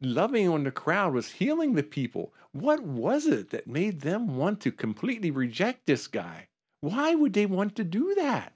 loving 0.00 0.48
on 0.48 0.62
the 0.62 0.70
crowd, 0.70 1.14
was 1.14 1.32
healing 1.32 1.74
the 1.74 1.82
people. 1.82 2.32
What 2.52 2.80
was 2.80 3.26
it 3.26 3.50
that 3.50 3.66
made 3.66 4.00
them 4.00 4.36
want 4.36 4.60
to 4.60 4.70
completely 4.70 5.32
reject 5.32 5.86
this 5.86 6.06
guy? 6.06 6.48
Why 6.80 7.14
would 7.14 7.32
they 7.32 7.46
want 7.46 7.74
to 7.76 7.84
do 7.84 8.14
that? 8.14 8.52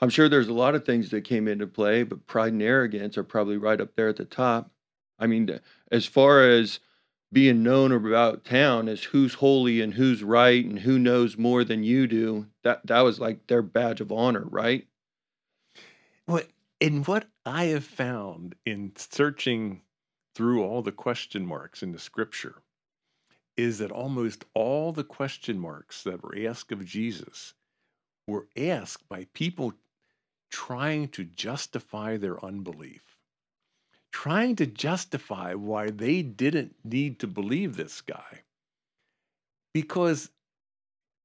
I'm 0.00 0.10
sure 0.10 0.28
there's 0.28 0.48
a 0.48 0.54
lot 0.54 0.74
of 0.74 0.84
things 0.86 1.10
that 1.10 1.22
came 1.22 1.46
into 1.46 1.66
play, 1.66 2.04
but 2.04 2.26
pride 2.26 2.52
and 2.52 2.62
arrogance 2.62 3.18
are 3.18 3.24
probably 3.24 3.58
right 3.58 3.80
up 3.80 3.94
there 3.96 4.08
at 4.08 4.16
the 4.16 4.24
top. 4.24 4.70
I 5.18 5.26
mean, 5.26 5.60
as 5.90 6.06
far 6.06 6.48
as 6.48 6.80
being 7.32 7.62
known 7.62 7.92
about 7.92 8.44
town 8.44 8.88
as 8.88 9.04
who's 9.04 9.34
holy 9.34 9.80
and 9.80 9.94
who's 9.94 10.22
right 10.22 10.64
and 10.64 10.78
who 10.78 10.98
knows 10.98 11.36
more 11.36 11.64
than 11.64 11.82
you 11.82 12.06
do, 12.06 12.46
that 12.62 12.86
that 12.86 13.00
was 13.00 13.20
like 13.20 13.46
their 13.46 13.62
badge 13.62 14.00
of 14.00 14.12
honor, 14.12 14.44
right? 14.46 14.86
What 16.26 16.48
and 16.80 17.06
what 17.06 17.26
I 17.44 17.64
have 17.64 17.84
found 17.84 18.54
in 18.64 18.92
searching 18.96 19.82
through 20.34 20.62
all 20.62 20.82
the 20.82 20.92
question 20.92 21.44
marks 21.44 21.82
in 21.82 21.92
the 21.92 21.98
scripture 21.98 22.62
is 23.56 23.78
that 23.78 23.90
almost 23.90 24.44
all 24.54 24.92
the 24.92 25.04
question 25.04 25.58
marks 25.58 26.04
that 26.04 26.22
were 26.22 26.38
asked 26.46 26.70
of 26.70 26.86
Jesus 26.86 27.54
were 28.28 28.46
asked 28.56 29.08
by 29.08 29.26
people 29.32 29.72
trying 30.50 31.08
to 31.08 31.24
justify 31.24 32.16
their 32.16 32.42
unbelief, 32.44 33.17
trying 34.18 34.56
to 34.56 34.66
justify 34.66 35.54
why 35.54 35.90
they 35.90 36.22
didn't 36.22 36.74
need 36.84 37.20
to 37.20 37.26
believe 37.28 37.76
this 37.76 38.00
guy. 38.00 38.42
Because 39.72 40.32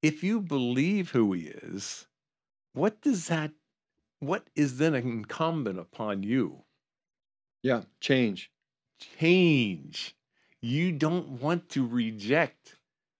if 0.00 0.22
you 0.22 0.40
believe 0.40 1.10
who 1.10 1.32
he 1.32 1.48
is, 1.48 2.06
what 2.72 3.00
does 3.02 3.26
that 3.26 3.52
what 4.20 4.48
is 4.54 4.78
then 4.78 4.94
incumbent 4.94 5.78
upon 5.80 6.22
you? 6.22 6.66
Yeah, 7.64 7.82
change. 8.00 8.52
Change. 9.00 10.16
You 10.62 10.92
don't 10.92 11.40
want 11.40 11.70
to 11.70 11.86
reject 11.86 12.76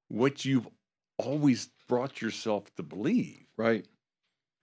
what 0.08 0.44
you've 0.44 0.68
always 1.18 1.70
brought 1.88 2.22
yourself 2.22 2.72
to 2.76 2.84
believe. 2.84 3.48
Right. 3.56 3.86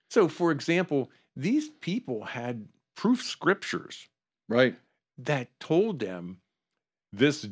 So, 0.10 0.28
for 0.28 0.52
example, 0.52 1.12
these 1.36 1.70
people 1.70 2.24
had 2.24 2.70
proof 2.96 3.22
scriptures 3.22 4.08
Right. 4.48 4.78
That 5.26 5.60
told 5.60 6.00
them 6.00 6.38
this 7.14 7.48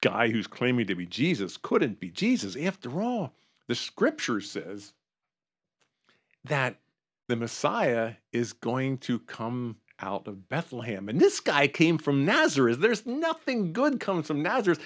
guy 0.00 0.28
who's 0.28 0.46
claiming 0.46 0.86
to 0.86 0.94
be 0.94 1.06
Jesus 1.06 1.56
couldn't 1.56 2.00
be 2.00 2.10
Jesus. 2.10 2.56
After 2.56 3.02
all, 3.02 3.34
the 3.68 3.74
scripture 3.74 4.40
says 4.40 4.92
that 6.44 6.76
the 7.28 7.36
Messiah 7.36 8.14
is 8.32 8.52
going 8.52 8.98
to 8.98 9.18
come 9.20 9.76
out 10.00 10.26
of 10.26 10.48
Bethlehem. 10.48 11.08
And 11.08 11.20
this 11.20 11.40
guy 11.40 11.68
came 11.68 11.96
from 11.96 12.24
Nazareth. 12.24 12.80
There's 12.80 13.06
nothing 13.06 13.72
good 13.72 14.00
comes 14.00 14.26
from 14.26 14.42
Nazareth. 14.42 14.80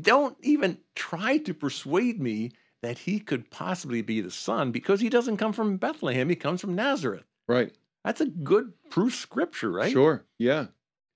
Don't 0.00 0.36
even 0.42 0.78
try 0.94 1.38
to 1.38 1.52
persuade 1.52 2.20
me 2.20 2.52
that 2.82 2.98
he 2.98 3.18
could 3.18 3.50
possibly 3.50 4.00
be 4.00 4.20
the 4.20 4.30
son 4.30 4.70
because 4.70 5.00
he 5.00 5.08
doesn't 5.08 5.36
come 5.36 5.52
from 5.52 5.76
Bethlehem. 5.76 6.28
He 6.28 6.36
comes 6.36 6.60
from 6.60 6.74
Nazareth. 6.74 7.24
Right. 7.48 7.74
That's 8.04 8.20
a 8.20 8.26
good 8.26 8.72
proof 8.88 9.14
scripture, 9.14 9.70
right? 9.70 9.92
Sure. 9.92 10.24
Yeah. 10.38 10.66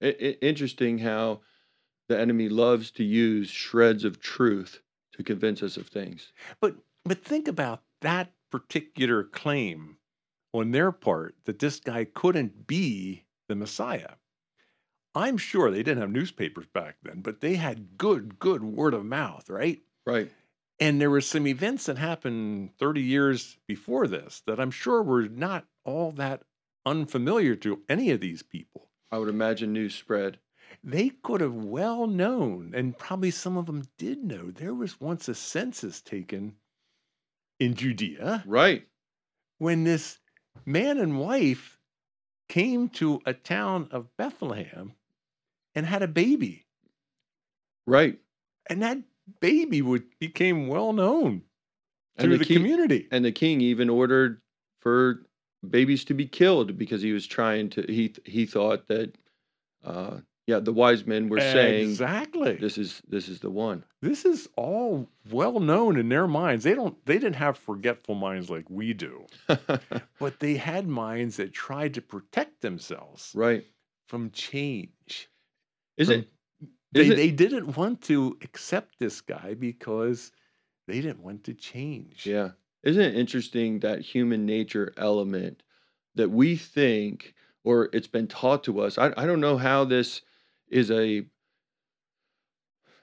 I- 0.03 0.07
I- 0.09 0.39
interesting 0.43 0.99
how 0.99 1.43
the 2.09 2.19
enemy 2.19 2.49
loves 2.49 2.91
to 2.93 3.05
use 3.05 3.51
shreds 3.51 4.05
of 4.05 4.21
truth 4.21 4.83
to 5.13 5.23
convince 5.23 5.63
us 5.63 5.77
of 5.77 5.89
things. 5.89 6.33
But 6.61 6.77
but 7.05 7.23
think 7.25 7.49
about 7.49 7.85
that 8.01 8.35
particular 8.51 9.25
claim 9.25 9.99
on 10.53 10.71
their 10.71 10.93
part 10.93 11.37
that 11.45 11.59
this 11.59 11.81
guy 11.81 12.05
couldn't 12.05 12.67
be 12.67 13.25
the 13.49 13.55
Messiah. 13.55 14.17
I'm 15.15 15.37
sure 15.37 15.71
they 15.71 15.83
didn't 15.83 16.01
have 16.01 16.11
newspapers 16.11 16.67
back 16.67 16.97
then, 17.03 17.21
but 17.21 17.41
they 17.41 17.55
had 17.55 17.97
good, 17.97 18.39
good 18.39 18.65
word 18.65 18.95
of 18.95 19.05
mouth, 19.05 19.49
right? 19.49 19.83
Right. 20.07 20.31
And 20.81 21.01
there 21.01 21.11
were 21.11 21.21
some 21.21 21.47
events 21.47 21.87
that 21.87 21.99
happened 21.99 22.77
30 22.79 23.01
years 23.03 23.59
before 23.67 24.09
this 24.09 24.43
that 24.47 24.59
I'm 24.59 24.73
sure 24.73 25.03
were 25.03 25.29
not 25.29 25.67
all 25.85 26.11
that 26.13 26.43
unfamiliar 26.85 27.55
to 27.57 27.83
any 27.89 28.11
of 28.11 28.21
these 28.21 28.43
people. 28.43 28.91
I 29.15 29.19
would 29.19 29.29
imagine 29.29 29.73
news 29.73 29.95
spread. 29.95 30.41
They 30.83 31.11
could 31.11 31.41
have 31.41 31.55
well 31.55 32.09
known, 32.09 32.73
and 32.75 32.99
probably 32.99 33.31
some 33.31 33.57
of 33.57 33.67
them 33.67 33.85
did 33.97 34.25
know, 34.25 34.51
there 34.51 34.75
was 34.75 35.01
once 35.01 35.29
a 35.29 35.37
census 35.37 36.01
taken 36.03 36.57
in 37.61 37.75
Judea 37.75 38.43
Right. 38.45 38.89
when 39.59 39.85
this 39.85 40.19
man 40.67 40.99
and 40.99 41.21
wife 41.21 41.79
came 42.49 42.89
to 42.89 43.21
a 43.25 43.33
town 43.35 43.87
of 43.93 44.09
Bethlehem 44.17 44.95
and 45.77 45.87
had 45.87 46.03
a 46.03 46.09
baby. 46.09 46.67
Right. 47.87 48.19
And 48.69 48.83
that 48.83 48.99
baby 49.39 49.81
would 49.81 50.07
became 50.19 50.67
well 50.67 50.93
known 50.93 51.43
through 52.19 52.33
the 52.33 52.39
the, 52.39 52.45
king- 52.47 52.57
community. 52.57 53.07
And 53.13 53.25
the 53.25 53.31
king 53.31 53.61
even 53.61 53.89
ordered 53.89 54.43
for 54.81 55.25
babies 55.71 56.05
to 56.07 56.15
be 56.15 56.27
killed 56.27 56.77
because 56.79 57.03
he 57.03 57.13
was 57.13 57.27
trying 57.27 57.71
to 57.71 57.83
he 57.89 58.15
he 58.25 58.47
thought 58.47 58.87
that 58.89 59.13
uh 59.85 60.19
yeah 60.47 60.59
the 60.59 60.73
wise 60.73 61.07
men 61.07 61.29
were 61.29 61.41
saying 61.41 61.89
exactly. 61.91 62.55
this 62.57 62.79
is 62.79 63.03
this 63.09 63.29
is 63.29 63.41
the 63.41 63.51
one 63.51 63.85
This 64.03 64.25
is 64.25 64.49
all 64.57 65.09
well 65.31 65.61
known 65.61 65.97
in 65.99 66.09
their 66.11 66.27
minds. 66.29 66.65
They 66.65 66.75
don't. 66.75 66.97
They 67.07 67.15
didn't 67.19 67.37
have 67.37 67.57
forgetful 67.57 68.15
minds 68.15 68.51
like 68.51 68.69
we 68.69 68.93
do, 68.93 69.25
but 70.21 70.41
they 70.41 70.55
had 70.57 70.87
minds 70.87 71.37
that 71.39 71.53
tried 71.55 71.95
to 71.95 72.03
protect 72.03 72.61
themselves 72.61 73.33
right 73.35 73.65
from 74.09 74.31
change. 74.31 75.31
is 75.97 76.09
From- 76.09 76.21
it 76.21 76.29
They, 76.93 77.01
is 77.01 77.11
it 77.11 77.17
they 77.17 77.31
didn't 77.31 77.77
want 77.77 78.03
to 78.03 78.37
accept 78.43 78.99
this 78.99 79.21
guy 79.23 79.55
because 79.55 80.31
they 80.87 81.01
didn't 81.01 81.23
want 81.23 81.45
to 81.45 81.55
change. 81.55 82.27
yeah 82.27 82.51
isn't 82.85 83.03
it 83.03 83.17
interesting 83.17 83.81
that 83.81 84.01
human 84.01 84.47
nature 84.47 84.93
element 84.97 85.63
that 86.15 86.31
we 86.31 86.57
think 86.57 87.35
or 87.65 87.89
it's 87.93 88.09
been 88.09 88.27
taught 88.29 88.65
to 88.65 88.81
us 88.81 88.99
i, 88.99 89.13
I 89.17 89.27
don't 89.27 89.41
know 89.41 89.57
how 89.59 89.85
this 89.85 90.23
is 90.69 90.91
a 90.91 91.25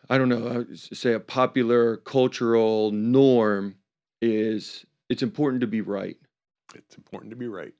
i 0.09 0.17
don't 0.17 0.29
know 0.29 0.47
uh, 0.47 0.63
say 0.75 1.13
a 1.13 1.19
popular 1.19 1.97
cultural 1.97 2.91
norm 2.91 3.75
is 4.21 4.85
it's 5.09 5.23
important 5.23 5.61
to 5.61 5.67
be 5.67 5.81
right 5.81 6.17
It's 6.75 6.97
important 6.97 7.31
to 7.31 7.37
be 7.37 7.47
right. 7.49 7.73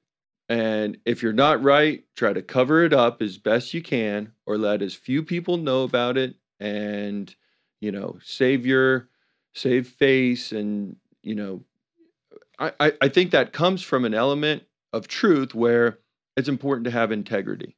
And 0.50 1.00
if 1.06 1.24
you're 1.24 1.34
not 1.34 1.64
right, 1.64 2.06
try 2.16 2.34
to 2.34 2.44
cover 2.44 2.86
it 2.86 2.94
up 2.94 3.22
as 3.24 3.40
best 3.40 3.74
you 3.74 3.82
can 3.82 4.34
or 4.46 4.58
let 4.58 4.84
as 4.84 4.94
few 4.96 5.24
people 5.24 5.58
know 5.58 5.84
about 5.84 6.18
it 6.18 6.36
and, 6.60 7.36
you 7.82 7.92
know, 7.92 8.20
save 8.24 8.66
your 8.66 9.10
save 9.54 9.88
face 9.90 10.54
and, 10.54 10.98
you 11.24 11.36
know, 11.36 11.64
I, 12.60 12.94
I, 13.02 13.08
think 13.08 13.32
that 13.32 13.54
comes 13.54 13.82
from 13.82 14.06
an 14.06 14.14
element 14.14 14.64
of 14.94 15.08
truth 15.08 15.56
where 15.56 15.98
it's 16.38 16.50
important 16.50 16.86
to 16.86 16.92
have 16.92 17.12
integrity. 17.12 17.76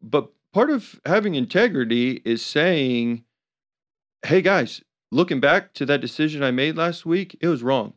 But 0.00 0.30
part 0.52 0.70
of 0.70 1.00
having 1.04 1.34
integrity 1.34 2.22
is 2.24 2.44
saying, 2.44 3.24
hey 4.24 4.40
guys, 4.40 4.82
looking 5.10 5.40
back 5.40 5.72
to 5.74 5.86
that 5.86 6.00
decision 6.00 6.44
I 6.44 6.52
made 6.52 6.76
last 6.76 7.04
week, 7.04 7.36
it 7.40 7.48
was 7.48 7.64
wrong. 7.64 7.94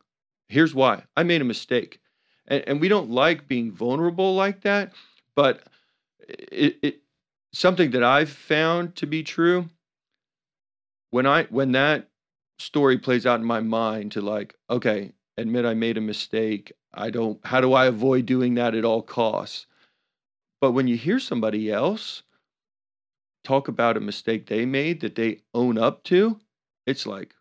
Here's 0.47 0.73
why. 0.73 1.03
I 1.15 1.21
made 1.21 1.41
a 1.41 1.45
mistake 1.45 2.01
and, 2.51 2.63
and 2.67 2.81
we 2.81 2.87
don't 2.87 3.09
like 3.09 3.47
being 3.47 3.71
vulnerable 3.71 4.35
like 4.35 4.61
that 4.61 4.93
but 5.35 5.63
it, 6.27 6.77
it 6.83 6.99
something 7.53 7.91
that 7.91 8.03
i've 8.03 8.29
found 8.29 8.95
to 8.95 9.07
be 9.07 9.23
true 9.23 9.69
when 11.09 11.25
i 11.25 11.43
when 11.45 11.71
that 11.71 12.07
story 12.59 12.97
plays 12.97 13.25
out 13.25 13.39
in 13.39 13.45
my 13.45 13.59
mind 13.59 14.11
to 14.11 14.21
like 14.21 14.55
okay 14.69 15.13
admit 15.41 15.65
i 15.65 15.73
made 15.73 15.97
a 15.97 16.01
mistake. 16.01 16.71
I 16.93 17.09
don't 17.09 17.39
how 17.45 17.61
do 17.61 17.73
i 17.73 17.85
avoid 17.85 18.25
doing 18.25 18.55
that 18.55 18.75
at 18.75 18.85
all 18.85 19.01
costs? 19.01 19.67
But 20.59 20.71
when 20.71 20.87
you 20.87 20.95
hear 20.95 21.19
somebody 21.19 21.71
else 21.71 22.23
talk 23.43 23.67
about 23.67 23.97
a 23.97 23.99
mistake 23.99 24.45
they 24.45 24.65
made 24.65 25.01
that 25.01 25.15
they 25.15 25.41
own 25.55 25.75
up 25.77 26.03
to 26.03 26.39
it's 26.85 27.07
like 27.07 27.33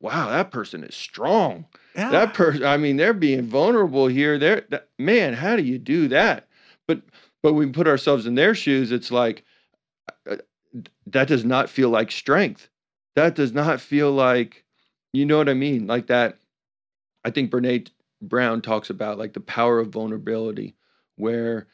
wow 0.00 0.30
that 0.30 0.50
person 0.50 0.82
is 0.82 0.94
strong. 0.94 1.66
Yeah. 1.94 2.10
that 2.10 2.34
person 2.34 2.64
i 2.64 2.76
mean 2.76 2.96
they're 2.96 3.12
being 3.12 3.42
vulnerable 3.42 4.06
here. 4.06 4.38
They're 4.38 4.64
that, 4.70 4.88
man 4.98 5.34
how 5.34 5.56
do 5.56 5.62
you 5.62 5.78
do 5.78 6.08
that? 6.08 6.48
But 6.88 7.02
but 7.42 7.54
we 7.54 7.66
put 7.66 7.88
ourselves 7.88 8.26
in 8.26 8.34
their 8.34 8.54
shoes 8.54 8.92
it's 8.92 9.10
like 9.10 9.44
uh, 10.28 10.36
that 11.06 11.28
does 11.28 11.44
not 11.44 11.68
feel 11.68 11.90
like 11.90 12.10
strength. 12.10 12.68
That 13.14 13.34
does 13.34 13.52
not 13.52 13.80
feel 13.80 14.10
like 14.10 14.64
you 15.12 15.26
know 15.26 15.36
what 15.36 15.48
i 15.48 15.54
mean? 15.54 15.86
Like 15.86 16.06
that 16.06 16.38
i 17.24 17.30
think 17.30 17.50
brene 17.50 17.88
brown 18.20 18.62
talks 18.62 18.90
about 18.90 19.18
like 19.18 19.32
the 19.32 19.40
power 19.40 19.78
of 19.80 19.88
vulnerability 19.88 20.74
where 21.16 21.66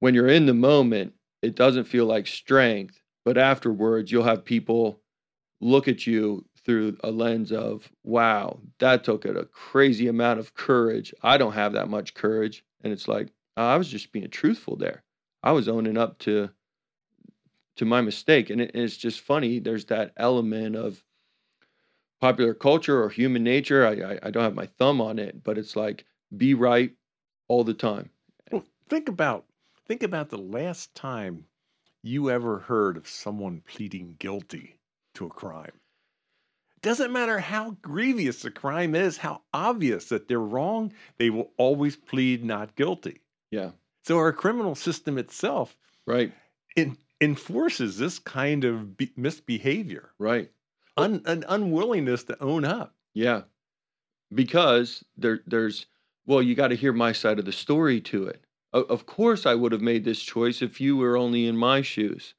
when 0.00 0.14
you're 0.14 0.28
in 0.28 0.46
the 0.46 0.54
moment 0.54 1.12
it 1.42 1.54
doesn't 1.54 1.84
feel 1.84 2.06
like 2.06 2.26
strength 2.26 3.02
but 3.24 3.36
afterwards 3.36 4.10
you'll 4.10 4.24
have 4.24 4.44
people 4.44 5.00
look 5.60 5.86
at 5.88 6.06
you 6.06 6.44
through 6.64 6.96
a 7.02 7.10
lens 7.10 7.52
of 7.52 7.90
wow 8.04 8.58
that 8.78 9.04
took 9.04 9.24
a 9.24 9.44
crazy 9.46 10.08
amount 10.08 10.38
of 10.38 10.54
courage. 10.54 11.12
I 11.22 11.36
don't 11.38 11.52
have 11.52 11.72
that 11.72 11.88
much 11.88 12.14
courage. 12.14 12.64
And 12.82 12.92
it's 12.92 13.08
like 13.08 13.28
oh, 13.56 13.64
i 13.64 13.76
was 13.76 13.88
just 13.88 14.12
being 14.12 14.28
truthful 14.28 14.76
there. 14.76 15.02
I 15.42 15.52
was 15.52 15.68
owning 15.68 15.96
up 15.96 16.18
to 16.20 16.50
to 17.76 17.84
my 17.84 18.00
mistake. 18.00 18.50
And, 18.50 18.60
it, 18.60 18.72
and 18.74 18.82
it's 18.82 18.96
just 18.96 19.20
funny 19.20 19.58
there's 19.58 19.86
that 19.86 20.12
element 20.16 20.76
of 20.76 21.02
popular 22.22 22.54
culture 22.54 23.02
or 23.02 23.10
human 23.10 23.44
nature 23.44 23.86
I, 23.86 24.14
I 24.14 24.18
i 24.22 24.30
don't 24.30 24.44
have 24.44 24.54
my 24.54 24.66
thumb 24.66 25.00
on 25.00 25.18
it 25.18 25.44
but 25.44 25.58
it's 25.58 25.76
like 25.76 26.06
be 26.36 26.54
right 26.54 26.92
all 27.48 27.64
the 27.64 27.74
time. 27.74 28.10
Well, 28.50 28.64
think 28.88 29.08
about 29.08 29.44
think 29.86 30.02
about 30.02 30.30
the 30.30 30.38
last 30.38 30.94
time 30.94 31.44
you 32.02 32.30
ever 32.30 32.58
heard 32.58 32.96
of 32.96 33.06
someone 33.06 33.62
pleading 33.66 34.16
guilty 34.18 34.76
to 35.14 35.26
a 35.26 35.30
crime. 35.30 35.72
Doesn't 36.80 37.12
matter 37.12 37.38
how 37.38 37.72
grievous 37.82 38.42
the 38.42 38.50
crime 38.50 38.94
is, 38.94 39.18
how 39.18 39.42
obvious 39.52 40.08
that 40.08 40.26
they're 40.26 40.40
wrong, 40.40 40.92
they 41.18 41.30
will 41.30 41.52
always 41.56 41.94
plead 41.94 42.44
not 42.44 42.74
guilty. 42.74 43.20
yeah. 43.50 43.70
So 44.04 44.18
our 44.18 44.32
criminal 44.32 44.74
system 44.74 45.16
itself 45.16 45.76
right. 46.06 46.32
in, 46.74 46.96
enforces 47.20 47.98
this 47.98 48.18
kind 48.18 48.64
of 48.64 48.96
be- 48.96 49.12
misbehavior, 49.16 50.10
right 50.18 50.50
un, 50.96 51.22
an 51.26 51.44
unwillingness 51.48 52.24
to 52.24 52.42
own 52.42 52.64
up. 52.64 52.94
Yeah. 53.14 53.42
Because 54.34 55.04
there 55.16 55.40
there's 55.46 55.86
well, 56.26 56.42
you 56.42 56.54
got 56.54 56.68
to 56.68 56.76
hear 56.76 56.92
my 56.92 57.12
side 57.12 57.38
of 57.38 57.44
the 57.44 57.52
story 57.52 58.00
to 58.00 58.26
it. 58.26 58.44
Of 58.72 59.04
course 59.06 59.44
I 59.44 59.54
would 59.54 59.72
have 59.72 59.82
made 59.82 60.04
this 60.04 60.22
choice 60.22 60.62
if 60.62 60.80
you 60.80 60.96
were 60.96 61.16
only 61.16 61.46
in 61.46 61.56
my 61.56 61.82
shoes. 61.82 62.34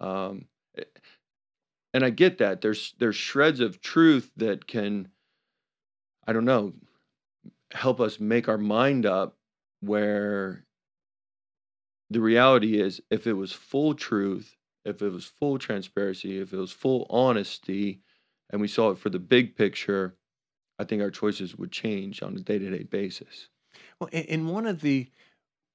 Um 0.00 0.46
eh, 0.76 0.84
and 1.94 2.04
I 2.04 2.10
get 2.10 2.38
that. 2.38 2.60
There's 2.60 2.94
there's 2.98 3.16
shreds 3.16 3.60
of 3.60 3.80
truth 3.80 4.30
that 4.36 4.66
can 4.66 5.08
I 6.26 6.32
don't 6.34 6.44
know, 6.44 6.74
help 7.72 8.00
us 8.00 8.20
make 8.20 8.48
our 8.48 8.58
mind 8.58 9.06
up 9.06 9.38
where 9.80 10.66
the 12.10 12.20
reality 12.20 12.80
is 12.80 13.00
if 13.10 13.26
it 13.26 13.32
was 13.32 13.52
full 13.52 13.94
truth, 13.94 14.57
if 14.88 15.02
it 15.02 15.10
was 15.10 15.26
full 15.26 15.58
transparency, 15.58 16.38
if 16.38 16.52
it 16.52 16.56
was 16.56 16.72
full 16.72 17.06
honesty, 17.10 18.02
and 18.50 18.60
we 18.60 18.68
saw 18.68 18.90
it 18.90 18.98
for 18.98 19.10
the 19.10 19.18
big 19.18 19.56
picture, 19.56 20.16
I 20.78 20.84
think 20.84 21.02
our 21.02 21.10
choices 21.10 21.56
would 21.56 21.72
change 21.72 22.22
on 22.22 22.36
a 22.36 22.40
day-to-day 22.40 22.84
basis. 22.84 23.50
Well, 24.00 24.10
and 24.12 24.50
one 24.50 24.66
of 24.66 24.80
the 24.80 25.10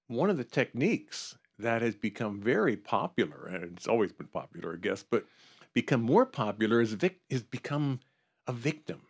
one 0.08 0.30
of 0.30 0.38
the 0.38 0.43
techniques 0.43 1.38
that 1.60 1.82
has 1.82 1.95
become 1.95 2.41
very 2.41 2.78
popular, 2.78 3.45
and 3.47 3.78
it's 3.78 3.88
always 3.88 4.12
been 4.13 4.28
popular, 4.28 4.73
I 4.73 4.78
guess, 4.78 5.04
but 5.04 5.26
become 5.73 6.02
more 6.02 6.26
popular 6.26 6.82
is 6.82 6.93
vic- 6.93 7.21
is 7.30 7.43
become 7.43 8.02
a 8.47 8.54
victim. 8.54 9.08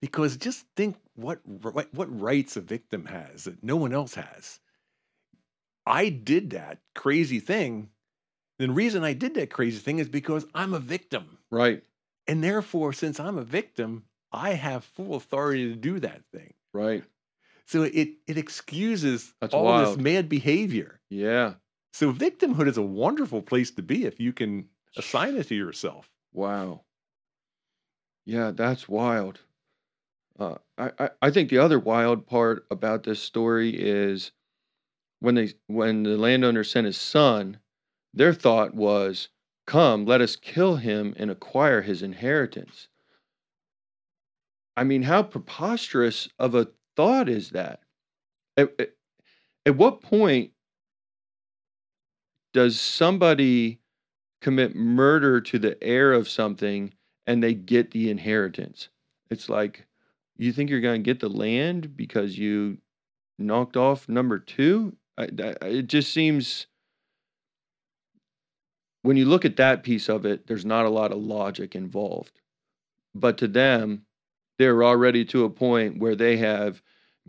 Because 0.00 0.36
just 0.36 0.66
think 0.76 0.96
what 1.14 1.40
ri- 1.44 1.86
what 1.92 2.20
rights 2.20 2.56
a 2.56 2.60
victim 2.62 3.06
has 3.06 3.44
that 3.44 3.62
no 3.62 3.76
one 3.76 3.92
else 3.92 4.14
has. 4.14 4.60
I 5.86 6.10
did 6.10 6.50
that 6.50 6.82
crazy 6.94 7.40
thing. 7.40 7.90
The 8.58 8.70
reason 8.70 9.04
I 9.04 9.12
did 9.12 9.34
that 9.34 9.50
crazy 9.50 9.78
thing 9.78 9.98
is 9.98 10.08
because 10.08 10.46
I'm 10.54 10.72
a 10.74 10.78
victim. 10.78 11.38
Right, 11.50 11.84
And 12.26 12.42
therefore, 12.42 12.92
since 12.92 13.20
I'm 13.20 13.38
a 13.38 13.44
victim, 13.44 14.04
I 14.32 14.50
have 14.54 14.84
full 14.84 15.14
authority 15.14 15.68
to 15.68 15.76
do 15.76 16.00
that 16.00 16.24
thing. 16.32 16.54
right. 16.72 17.04
So 17.66 17.82
it 17.82 18.10
it 18.26 18.38
excuses 18.38 19.34
That's 19.40 19.52
all 19.54 19.64
wild. 19.64 19.98
this 19.98 20.02
mad 20.04 20.28
behavior. 20.28 21.00
Yeah. 21.10 21.54
So 21.92 22.12
victimhood 22.12 22.68
is 22.68 22.76
a 22.76 22.82
wonderful 22.82 23.42
place 23.42 23.70
to 23.72 23.82
be 23.82 24.04
if 24.04 24.20
you 24.20 24.32
can 24.32 24.68
assign 24.96 25.36
it 25.36 25.48
to 25.48 25.54
yourself. 25.54 26.10
Wow. 26.32 26.84
Yeah, 28.24 28.50
that's 28.50 28.88
wild. 28.88 29.40
Uh, 30.38 30.58
I, 30.76 30.92
I 30.98 31.10
I 31.22 31.30
think 31.30 31.48
the 31.50 31.58
other 31.58 31.78
wild 31.78 32.26
part 32.26 32.66
about 32.70 33.04
this 33.04 33.20
story 33.22 33.70
is 33.70 34.32
when 35.20 35.34
they 35.36 35.54
when 35.66 36.02
the 36.04 36.16
landowner 36.18 36.64
sent 36.64 36.86
his 36.86 36.98
son, 36.98 37.60
their 38.16 38.32
thought 38.34 38.74
was, 38.74 39.28
"Come, 39.66 40.04
let 40.06 40.20
us 40.20 40.36
kill 40.36 40.76
him 40.76 41.14
and 41.16 41.30
acquire 41.30 41.82
his 41.82 42.02
inheritance." 42.02 42.88
I 44.76 44.84
mean, 44.84 45.02
how 45.04 45.22
preposterous 45.22 46.28
of 46.38 46.54
a 46.54 46.68
thought 46.96 47.28
is 47.28 47.50
that? 47.50 47.80
At, 48.56 48.74
at, 48.80 48.94
at 49.64 49.76
what 49.76 50.02
point 50.02 50.52
does 52.52 52.80
somebody 52.80 53.80
commit 54.40 54.74
murder 54.74 55.40
to 55.40 55.58
the 55.58 55.82
heir 55.82 56.12
of 56.12 56.28
something 56.28 56.92
and 57.26 57.42
they 57.42 57.54
get 57.54 57.90
the 57.90 58.10
inheritance? 58.10 58.88
It's 59.30 59.48
like, 59.48 59.86
you 60.36 60.52
think 60.52 60.70
you're 60.70 60.80
going 60.80 61.02
to 61.02 61.10
get 61.10 61.20
the 61.20 61.28
land 61.28 61.96
because 61.96 62.38
you 62.38 62.78
knocked 63.38 63.76
off 63.76 64.08
number 64.08 64.38
two? 64.38 64.96
I, 65.18 65.24
I- 65.24 65.66
it 65.66 65.86
just 65.88 66.12
seems, 66.12 66.66
when 69.06 69.16
you 69.16 69.24
look 69.24 69.44
at 69.44 69.56
that 69.56 69.84
piece 69.84 70.08
of 70.08 70.26
it, 70.26 70.46
there's 70.48 70.64
not 70.64 70.84
a 70.84 70.90
lot 70.90 71.12
of 71.12 71.18
logic 71.18 71.76
involved. 71.76 72.40
But 73.14 73.38
to 73.38 73.46
them, 73.46 74.04
they're 74.58 74.82
already 74.82 75.24
to 75.26 75.44
a 75.44 75.50
point 75.50 75.98
where 75.98 76.16
they 76.16 76.38
have 76.38 76.82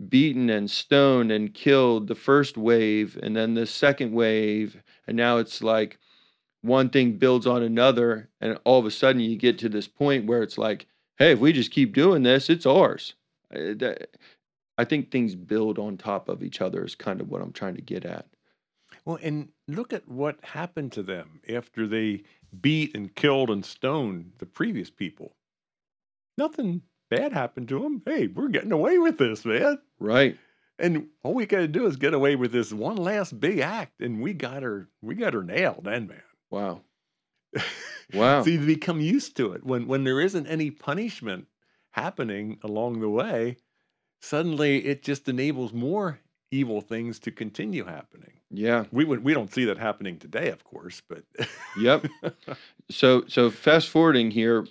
beaten 0.08 0.50
and 0.50 0.68
stoned 0.70 1.30
and 1.30 1.54
killed 1.54 2.08
the 2.08 2.14
first 2.14 2.56
wave 2.56 3.18
and 3.22 3.36
then 3.36 3.54
the 3.54 3.66
second 3.66 4.12
wave. 4.12 4.82
And 5.06 5.16
now 5.16 5.38
it's 5.38 5.62
like 5.62 5.98
one 6.62 6.90
thing 6.90 7.12
builds 7.12 7.46
on 7.46 7.62
another 7.62 8.28
and 8.40 8.58
all 8.64 8.80
of 8.80 8.86
a 8.86 8.90
sudden 8.90 9.20
you 9.20 9.36
get 9.36 9.58
to 9.60 9.68
this 9.68 9.86
point 9.86 10.26
where 10.26 10.42
it's 10.42 10.58
like 10.58 10.86
hey 11.18 11.30
if 11.32 11.38
we 11.38 11.52
just 11.52 11.70
keep 11.70 11.94
doing 11.94 12.24
this 12.24 12.50
it's 12.50 12.66
ours. 12.66 13.14
I 13.52 14.84
think 14.84 15.10
things 15.10 15.36
build 15.36 15.78
on 15.78 15.96
top 15.96 16.28
of 16.28 16.42
each 16.42 16.60
other 16.60 16.84
is 16.84 16.96
kind 16.96 17.20
of 17.20 17.28
what 17.28 17.40
i'm 17.40 17.52
trying 17.52 17.76
to 17.76 17.82
get 17.82 18.04
at. 18.04 18.26
Well, 19.04 19.18
and 19.22 19.48
look 19.68 19.92
at 19.92 20.08
what 20.08 20.42
happened 20.42 20.92
to 20.92 21.02
them 21.02 21.40
after 21.48 21.86
they 21.86 22.22
beat 22.60 22.96
and 22.96 23.14
killed 23.14 23.50
and 23.50 23.64
stoned 23.64 24.32
the 24.38 24.46
previous 24.46 24.90
people. 24.90 25.36
Nothing 26.36 26.82
bad 27.10 27.32
happened 27.32 27.68
to 27.68 27.80
them. 27.80 28.02
Hey, 28.04 28.26
we're 28.26 28.48
getting 28.48 28.72
away 28.72 28.98
with 28.98 29.18
this, 29.18 29.44
man. 29.44 29.78
right 30.00 30.36
And 30.78 31.08
all 31.22 31.34
we 31.34 31.46
got 31.46 31.58
to 31.58 31.68
do 31.68 31.86
is 31.86 31.96
get 31.96 32.14
away 32.14 32.36
with 32.36 32.52
this 32.52 32.72
one 32.72 32.96
last 32.96 33.38
big 33.38 33.58
act, 33.58 34.00
and 34.00 34.22
we 34.22 34.32
got 34.32 34.62
her. 34.62 34.88
We 35.02 35.14
got 35.14 35.34
her 35.34 35.42
nailed, 35.42 35.84
then, 35.84 36.06
man. 36.06 36.22
wow 36.50 36.82
wow 38.14 38.42
So 38.42 38.50
you 38.50 38.60
become 38.60 39.00
used 39.00 39.36
to 39.36 39.52
it. 39.52 39.64
When 39.64 39.86
when 39.86 40.04
there 40.04 40.20
isn't 40.20 40.46
any 40.46 40.70
punishment 40.70 41.46
happening 41.90 42.58
along 42.62 43.00
the 43.00 43.08
way, 43.08 43.56
suddenly 44.20 44.84
it 44.86 45.02
just 45.02 45.28
enables 45.28 45.72
more 45.72 46.20
evil 46.50 46.80
things 46.80 47.18
to 47.20 47.30
continue 47.30 47.84
happening. 47.84 48.37
Yeah 48.50 48.84
We 48.90 49.04
would 49.04 49.22
we 49.24 49.34
don't 49.34 49.52
see 49.52 49.64
that 49.66 49.78
happening 49.78 50.18
today, 50.18 50.48
of 50.50 50.64
course, 50.64 51.02
but 51.08 51.24
Yep. 51.78 52.06
so 52.90 53.24
so 53.26 53.50
fast 53.50 53.88
forwarding 53.88 54.30
here 54.30 54.66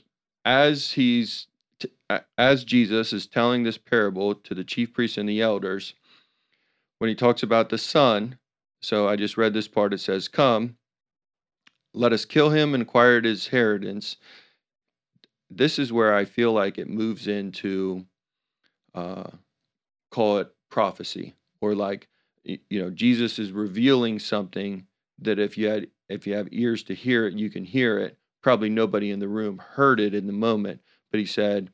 as 0.45 0.93
he's 0.93 1.47
t- 1.79 1.91
as 2.37 2.63
jesus 2.63 3.13
is 3.13 3.27
telling 3.27 3.63
this 3.63 3.77
parable 3.77 4.33
to 4.33 4.55
the 4.55 4.63
chief 4.63 4.93
priests 4.93 5.17
and 5.17 5.27
the 5.29 5.41
elders 5.41 5.93
when 6.99 7.09
he 7.09 7.15
talks 7.15 7.43
about 7.43 7.69
the 7.69 7.77
son 7.77 8.37
so 8.81 9.07
i 9.07 9.15
just 9.15 9.37
read 9.37 9.53
this 9.53 9.67
part 9.67 9.93
it 9.93 9.99
says 9.99 10.27
come 10.27 10.77
let 11.93 12.13
us 12.13 12.25
kill 12.25 12.49
him 12.51 12.73
and 12.73 12.83
acquire 12.83 13.21
his 13.21 13.45
inheritance 13.45 14.17
this 15.49 15.77
is 15.77 15.91
where 15.93 16.13
i 16.15 16.25
feel 16.25 16.51
like 16.53 16.77
it 16.77 16.89
moves 16.89 17.27
into 17.27 18.05
uh 18.95 19.29
call 20.11 20.37
it 20.37 20.49
prophecy 20.69 21.35
or 21.61 21.75
like 21.75 22.07
you 22.47 22.81
know 22.81 22.89
jesus 22.89 23.39
is 23.39 23.51
revealing 23.51 24.19
something 24.19 24.85
that 25.19 25.39
if 25.39 25.57
you 25.57 25.67
had 25.67 25.87
if 26.09 26.25
you 26.25 26.33
have 26.33 26.47
ears 26.51 26.83
to 26.83 26.95
hear 26.95 27.27
it 27.27 27.33
you 27.33 27.49
can 27.49 27.63
hear 27.63 27.99
it. 27.99 28.17
Probably 28.41 28.69
nobody 28.69 29.11
in 29.11 29.19
the 29.19 29.27
room 29.27 29.57
heard 29.57 29.99
it 29.99 30.13
in 30.15 30.27
the 30.27 30.33
moment 30.33 30.81
but 31.11 31.19
he 31.19 31.25
said 31.25 31.71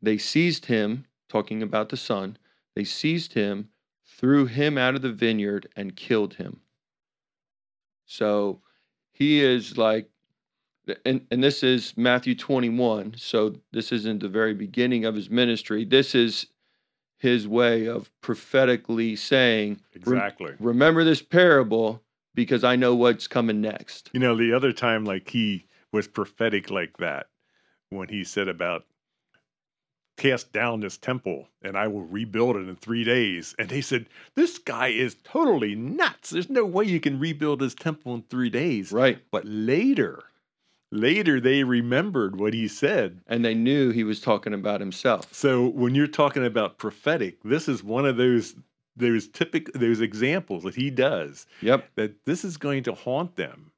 they 0.00 0.16
seized 0.16 0.66
him 0.66 1.04
talking 1.28 1.62
about 1.62 1.88
the 1.88 1.96
son 1.96 2.38
they 2.74 2.84
seized 2.84 3.34
him 3.34 3.68
threw 4.06 4.46
him 4.46 4.78
out 4.78 4.94
of 4.94 5.02
the 5.02 5.12
vineyard 5.12 5.68
and 5.76 5.94
killed 5.94 6.34
him. 6.34 6.60
So 8.06 8.62
he 9.12 9.40
is 9.42 9.76
like 9.76 10.08
and, 11.04 11.26
and 11.30 11.44
this 11.44 11.62
is 11.62 11.92
matthew 11.98 12.34
21 12.34 13.14
so 13.18 13.54
this 13.72 13.92
isn't 13.92 14.20
the 14.20 14.28
very 14.28 14.54
beginning 14.54 15.04
of 15.04 15.14
his 15.14 15.28
ministry. 15.28 15.84
This 15.84 16.14
is 16.14 16.46
his 17.18 17.46
way 17.46 17.86
of 17.86 18.10
prophetically 18.20 19.16
saying 19.16 19.80
"Rem- 20.04 20.16
exactly. 20.16 20.54
remember 20.58 21.04
this 21.04 21.22
parable 21.22 22.02
because 22.34 22.64
I 22.64 22.76
know 22.76 22.94
what's 22.94 23.26
coming 23.26 23.60
next. 23.60 24.10
You 24.12 24.20
know, 24.20 24.36
the 24.36 24.52
other 24.52 24.72
time, 24.72 25.04
like 25.04 25.28
he 25.28 25.66
was 25.92 26.06
prophetic 26.06 26.70
like 26.70 26.96
that 26.98 27.26
when 27.90 28.08
he 28.08 28.24
said 28.24 28.48
about 28.48 28.84
cast 30.18 30.52
down 30.52 30.80
this 30.80 30.98
temple 30.98 31.48
and 31.62 31.76
I 31.78 31.86
will 31.86 32.02
rebuild 32.02 32.56
it 32.56 32.68
in 32.68 32.76
three 32.76 33.04
days. 33.04 33.54
And 33.58 33.68
they 33.68 33.80
said, 33.80 34.06
This 34.34 34.58
guy 34.58 34.88
is 34.88 35.16
totally 35.24 35.74
nuts. 35.74 36.30
There's 36.30 36.50
no 36.50 36.64
way 36.64 36.84
you 36.84 37.00
can 37.00 37.18
rebuild 37.18 37.60
this 37.60 37.74
temple 37.74 38.14
in 38.14 38.22
three 38.22 38.50
days. 38.50 38.92
Right. 38.92 39.18
But 39.30 39.44
later, 39.46 40.24
later 40.90 41.40
they 41.40 41.64
remembered 41.64 42.38
what 42.38 42.54
he 42.54 42.68
said. 42.68 43.20
And 43.26 43.44
they 43.44 43.54
knew 43.54 43.90
he 43.90 44.04
was 44.04 44.20
talking 44.20 44.54
about 44.54 44.80
himself. 44.80 45.32
So 45.32 45.68
when 45.68 45.94
you're 45.94 46.06
talking 46.06 46.44
about 46.44 46.78
prophetic, 46.78 47.42
this 47.42 47.68
is 47.68 47.82
one 47.84 48.06
of 48.06 48.16
those 48.16 48.54
those 48.96 49.28
typical 49.28 49.78
those 49.78 50.00
examples 50.00 50.64
that 50.64 50.74
he 50.74 50.90
does 50.90 51.46
Yep. 51.62 51.88
that 51.94 52.24
this 52.24 52.44
is 52.44 52.56
going 52.56 52.82
to 52.82 52.94
haunt 52.94 53.36
them 53.36 53.70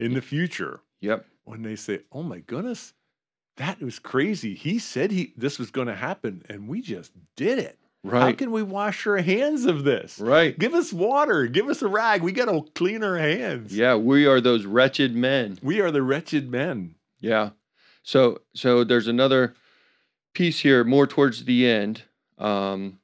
in 0.00 0.12
the 0.14 0.20
future 0.20 0.80
Yep. 1.00 1.24
when 1.44 1.62
they 1.62 1.76
say, 1.76 2.00
"Oh 2.10 2.24
my 2.24 2.40
goodness, 2.40 2.92
that 3.58 3.80
was 3.80 3.98
crazy. 4.00 4.54
He 4.54 4.78
said 4.80 5.12
he 5.12 5.32
this 5.36 5.58
was 5.60 5.70
going 5.70 5.86
to 5.86 5.94
happen 5.94 6.42
and 6.48 6.66
we 6.68 6.80
just 6.82 7.12
did 7.36 7.58
it. 7.60 7.78
How 8.10 8.32
can 8.32 8.50
we 8.50 8.62
wash 8.62 9.06
our 9.06 9.18
hands 9.18 9.64
of 9.64 9.84
this? 9.84 10.18
Right. 10.18 10.58
Give 10.58 10.74
us 10.74 10.92
water, 10.92 11.46
give 11.46 11.68
us 11.68 11.82
a 11.82 11.88
rag. 11.88 12.22
We 12.22 12.32
got 12.32 12.46
to 12.46 12.64
clean 12.74 13.02
our 13.02 13.18
hands. 13.18 13.76
Yeah, 13.76 13.96
we 13.96 14.26
are 14.26 14.40
those 14.40 14.64
wretched 14.64 15.14
men. 15.14 15.58
We 15.62 15.80
are 15.80 15.90
the 15.90 16.02
wretched 16.02 16.50
men. 16.50 16.94
Yeah. 17.20 17.50
So 18.02 18.40
so 18.54 18.84
there's 18.84 19.08
another 19.08 19.54
piece 20.34 20.60
here 20.60 20.84
more 20.84 21.06
towards 21.06 21.44
the 21.44 21.66
end 21.66 22.02
um, 22.38 22.98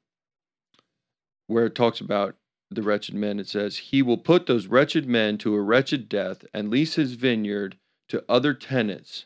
where 1.47 1.65
it 1.65 1.75
talks 1.75 1.99
about 1.99 2.35
the 2.69 2.83
wretched 2.83 3.15
men. 3.15 3.39
It 3.39 3.47
says, 3.47 3.77
He 3.77 4.01
will 4.01 4.17
put 4.17 4.45
those 4.45 4.67
wretched 4.67 5.07
men 5.07 5.37
to 5.39 5.55
a 5.55 5.61
wretched 5.61 6.09
death 6.09 6.45
and 6.53 6.69
lease 6.69 6.95
his 6.95 7.13
vineyard 7.13 7.77
to 8.09 8.23
other 8.29 8.53
tenants 8.53 9.25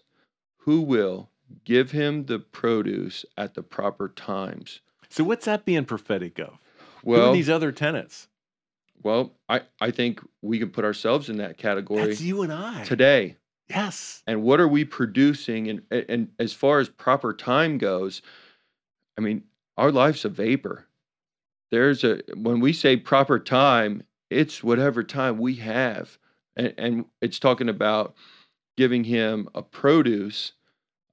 who 0.60 0.82
will 0.82 1.30
give 1.64 1.92
him 1.92 2.26
the 2.26 2.40
produce 2.40 3.26
at 3.38 3.54
the 3.54 3.64
proper 3.64 4.08
times. 4.10 4.82
So 5.10 5.24
what's 5.24 5.46
that 5.46 5.66
being 5.66 5.86
prophetic 5.86 6.40
of? 6.40 6.58
Well, 7.04 7.34
these 7.34 7.50
other 7.50 7.72
tenants? 7.72 8.28
well, 9.04 9.32
I, 9.48 9.62
I 9.80 9.92
think 9.92 10.22
we 10.42 10.58
can 10.58 10.72
put 10.72 10.84
ourselves 10.84 11.30
in 11.30 11.38
that 11.38 11.58
category 11.58 12.08
That's 12.08 12.22
you 12.22 12.42
and 12.42 12.52
I. 12.52 12.84
today. 12.84 13.38
Yes. 13.70 14.24
and 14.26 14.44
what 14.44 14.60
are 14.62 14.68
we 14.68 14.86
producing 14.86 15.70
and 15.70 15.82
and 15.92 16.30
as 16.40 16.54
far 16.54 16.80
as 16.80 16.88
proper 16.88 17.34
time 17.34 17.78
goes 17.78 18.22
i 19.18 19.22
mean 19.22 19.44
our 19.78 19.92
life's 19.92 20.24
a 20.24 20.30
vapor 20.30 20.88
there's 21.70 22.06
a 22.06 22.22
when 22.34 22.62
we 22.62 22.72
say 22.72 22.96
proper 22.96 23.38
time 23.40 24.04
it's 24.30 24.64
whatever 24.64 25.04
time 25.04 25.38
we 25.38 25.56
have 25.56 26.18
and, 26.56 26.74
and 26.78 27.06
it's 27.22 27.40
talking 27.40 27.68
about 27.68 28.16
giving 28.78 29.04
him 29.04 29.50
a 29.54 29.62
produce 29.62 30.54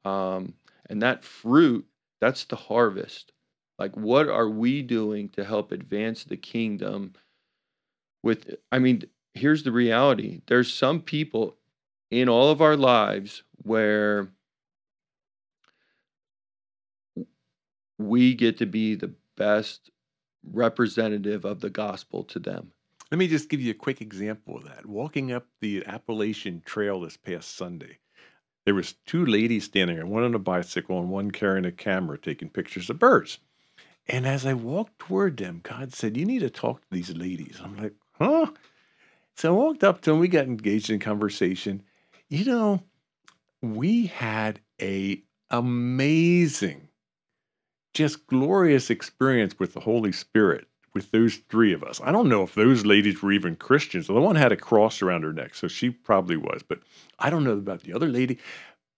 um, 0.04 0.54
and 0.88 1.02
that 1.02 1.24
fruit 1.24 1.84
that's 2.20 2.44
the 2.44 2.54
harvest 2.56 3.32
like 3.78 3.96
what 3.96 4.28
are 4.28 4.48
we 4.48 4.82
doing 4.82 5.28
to 5.30 5.44
help 5.44 5.72
advance 5.72 6.24
the 6.24 6.36
kingdom 6.36 7.12
with 8.22 8.54
i 8.72 8.78
mean 8.78 9.02
here's 9.34 9.62
the 9.62 9.72
reality 9.72 10.40
there's 10.46 10.72
some 10.72 11.00
people 11.00 11.56
in 12.10 12.28
all 12.28 12.50
of 12.50 12.62
our 12.62 12.76
lives 12.76 13.42
where 13.62 14.28
we 17.98 18.34
get 18.34 18.58
to 18.58 18.66
be 18.66 18.94
the 18.94 19.12
best 19.36 19.90
representative 20.52 21.44
of 21.44 21.60
the 21.60 21.70
gospel 21.70 22.24
to 22.24 22.38
them. 22.38 22.72
Let 23.10 23.18
me 23.18 23.28
just 23.28 23.48
give 23.48 23.60
you 23.60 23.70
a 23.70 23.74
quick 23.74 24.00
example 24.00 24.56
of 24.56 24.64
that. 24.64 24.86
Walking 24.86 25.32
up 25.32 25.46
the 25.60 25.84
Appalachian 25.86 26.62
Trail 26.64 27.00
this 27.00 27.16
past 27.16 27.56
Sunday, 27.56 27.98
there 28.64 28.74
was 28.74 28.94
two 29.06 29.26
ladies 29.26 29.64
standing 29.64 29.96
there, 29.96 30.06
one 30.06 30.24
on 30.24 30.34
a 30.34 30.38
bicycle 30.38 30.98
and 30.98 31.10
one 31.10 31.30
carrying 31.30 31.64
a 31.66 31.72
camera 31.72 32.18
taking 32.18 32.48
pictures 32.48 32.90
of 32.90 32.98
birds. 32.98 33.38
And 34.06 34.26
as 34.26 34.44
I 34.44 34.54
walked 34.54 34.98
toward 34.98 35.36
them, 35.38 35.60
God 35.62 35.92
said, 35.92 36.16
"You 36.16 36.24
need 36.24 36.40
to 36.40 36.50
talk 36.50 36.80
to 36.82 36.86
these 36.90 37.14
ladies." 37.16 37.60
I'm 37.62 37.76
like, 37.76 37.94
"Huh?" 38.12 38.52
So 39.36 39.54
I 39.54 39.56
walked 39.56 39.84
up 39.84 40.02
to 40.02 40.10
them. 40.10 40.20
We 40.20 40.28
got 40.28 40.46
engaged 40.46 40.90
in 40.90 41.00
conversation. 41.00 41.82
You 42.28 42.44
know, 42.44 42.82
we 43.62 44.06
had 44.06 44.60
a 44.80 45.22
amazing, 45.50 46.88
just 47.94 48.26
glorious 48.26 48.90
experience 48.90 49.58
with 49.58 49.72
the 49.72 49.80
Holy 49.80 50.12
Spirit 50.12 50.68
with 50.94 51.10
those 51.10 51.36
three 51.48 51.72
of 51.72 51.82
us. 51.82 52.00
I 52.02 52.12
don't 52.12 52.28
know 52.28 52.42
if 52.42 52.54
those 52.54 52.86
ladies 52.86 53.20
were 53.22 53.32
even 53.32 53.56
Christians. 53.56 54.06
The 54.06 54.14
one 54.14 54.36
had 54.36 54.52
a 54.52 54.56
cross 54.56 55.02
around 55.02 55.22
her 55.22 55.32
neck, 55.32 55.54
so 55.54 55.66
she 55.66 55.90
probably 55.90 56.36
was, 56.36 56.62
but 56.62 56.80
I 57.18 57.30
don't 57.30 57.44
know 57.44 57.52
about 57.52 57.82
the 57.82 57.92
other 57.92 58.08
lady. 58.08 58.38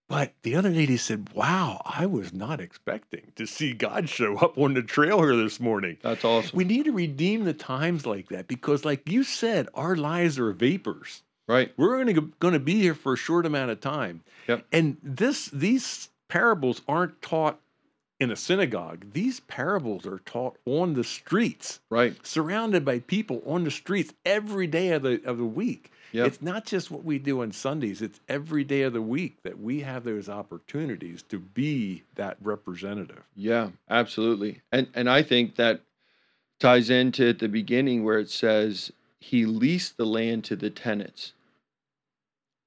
But 0.09 0.35
the 0.43 0.55
other 0.55 0.71
lady 0.71 0.97
said, 0.97 1.31
Wow, 1.35 1.83
I 1.85 2.07
was 2.07 2.33
not 2.33 2.61
expecting 2.61 3.33
to 3.37 3.47
see 3.47 3.73
God 3.73 4.09
show 4.09 4.37
up 4.39 4.57
on 4.57 4.75
the 4.75 4.83
trail 4.83 5.19
here 5.21 5.37
this 5.37 5.59
morning. 5.59 5.97
That's 6.03 6.25
awesome. 6.25 6.57
We 6.57 6.65
need 6.65 6.85
to 6.85 6.93
redeem 6.93 7.45
the 7.45 7.53
times 7.53 8.07
like 8.07 8.29
that 8.29 8.47
because, 8.47 8.85
like 8.85 9.09
you 9.09 9.25
said, 9.25 9.69
our 9.75 9.97
lives 9.97 10.39
are 10.39 10.53
vapors. 10.53 11.23
right. 11.49 11.73
We're 11.77 12.03
going 12.05 12.15
to 12.15 12.33
going 12.39 12.55
to 12.55 12.61
be 12.61 12.81
here 12.81 12.95
for 12.95 13.15
a 13.15 13.17
short 13.17 13.47
amount 13.47 13.73
of 13.73 13.81
time. 13.81 14.23
Yep. 14.47 14.65
And 14.73 14.97
this 15.03 15.47
these 15.47 16.09
parables 16.29 16.83
aren't 16.87 17.21
taught 17.21 17.59
in 18.21 18.31
a 18.31 18.37
synagogue. 18.37 19.07
These 19.13 19.41
parables 19.41 20.07
are 20.07 20.21
taught 20.21 20.57
on 20.67 20.95
the 20.95 21.05
streets, 21.05 21.81
Right. 21.91 22.15
surrounded 22.25 22.85
by 22.85 23.01
people 23.01 23.43
on 23.45 23.65
the 23.65 23.71
streets 23.71 24.15
every 24.25 24.67
day 24.69 24.91
of 24.91 25.03
the 25.03 25.21
of 25.25 25.37
the 25.39 25.45
week. 25.45 25.91
Yep. 26.17 26.27
It's 26.29 26.41
not 26.41 26.65
just 26.65 26.91
what 26.91 27.05
we 27.05 27.19
do 27.19 27.43
on 27.43 27.53
Sundays, 27.53 28.01
it's 28.01 28.21
every 28.27 28.65
day 28.65 28.83
of 28.83 28.95
the 28.95 29.03
week 29.03 29.43
that 29.43 29.61
we 29.61 29.83
have 29.83 30.03
those 30.03 30.31
opportunities 30.31 31.23
to 31.25 31.39
be 31.39 32.05
that 32.15 32.39
representative. 32.41 33.23
Yeah, 33.35 33.69
absolutely. 33.91 34.63
And 34.73 34.89
and 34.95 35.11
I 35.11 35.23
think 35.23 35.57
that 35.57 35.83
ties 36.59 36.89
into 36.89 37.29
at 37.29 37.39
the 37.39 37.49
beginning 37.49 38.03
where 38.03 38.19
it 38.19 38.31
says 38.31 38.91
he 39.21 39.45
leased 39.45 39.99
the 39.99 40.07
land 40.07 40.45
to 40.45 40.57
the 40.57 40.71
tenants. 40.71 41.35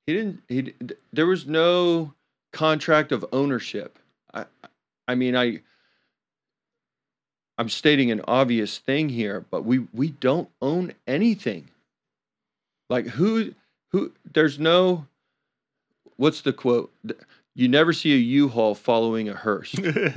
He 0.06 0.14
didn't. 0.14 0.44
He 0.48 0.76
there 1.12 1.26
was 1.26 1.48
no 1.48 2.14
contract 2.54 3.12
of 3.12 3.26
ownership. 3.32 3.98
I, 4.32 4.46
I 5.08 5.16
mean, 5.16 5.36
I. 5.36 5.62
I'm 7.58 7.70
stating 7.70 8.12
an 8.12 8.22
obvious 8.28 8.78
thing 8.78 9.10
here, 9.10 9.44
but 9.50 9.66
we 9.66 9.88
we 9.92 10.10
don't 10.10 10.50
own 10.62 10.94
anything. 11.08 11.72
Like 12.90 13.08
who 13.08 13.54
who? 13.92 14.12
There's 14.34 14.60
no. 14.60 15.06
What's 16.18 16.42
the 16.42 16.52
quote? 16.52 16.92
You 17.56 17.68
never 17.68 17.94
see 17.94 18.14
a 18.14 18.18
U-Haul 18.18 18.76
following 18.76 19.30
a 19.30 19.34
hearse, 19.34 19.76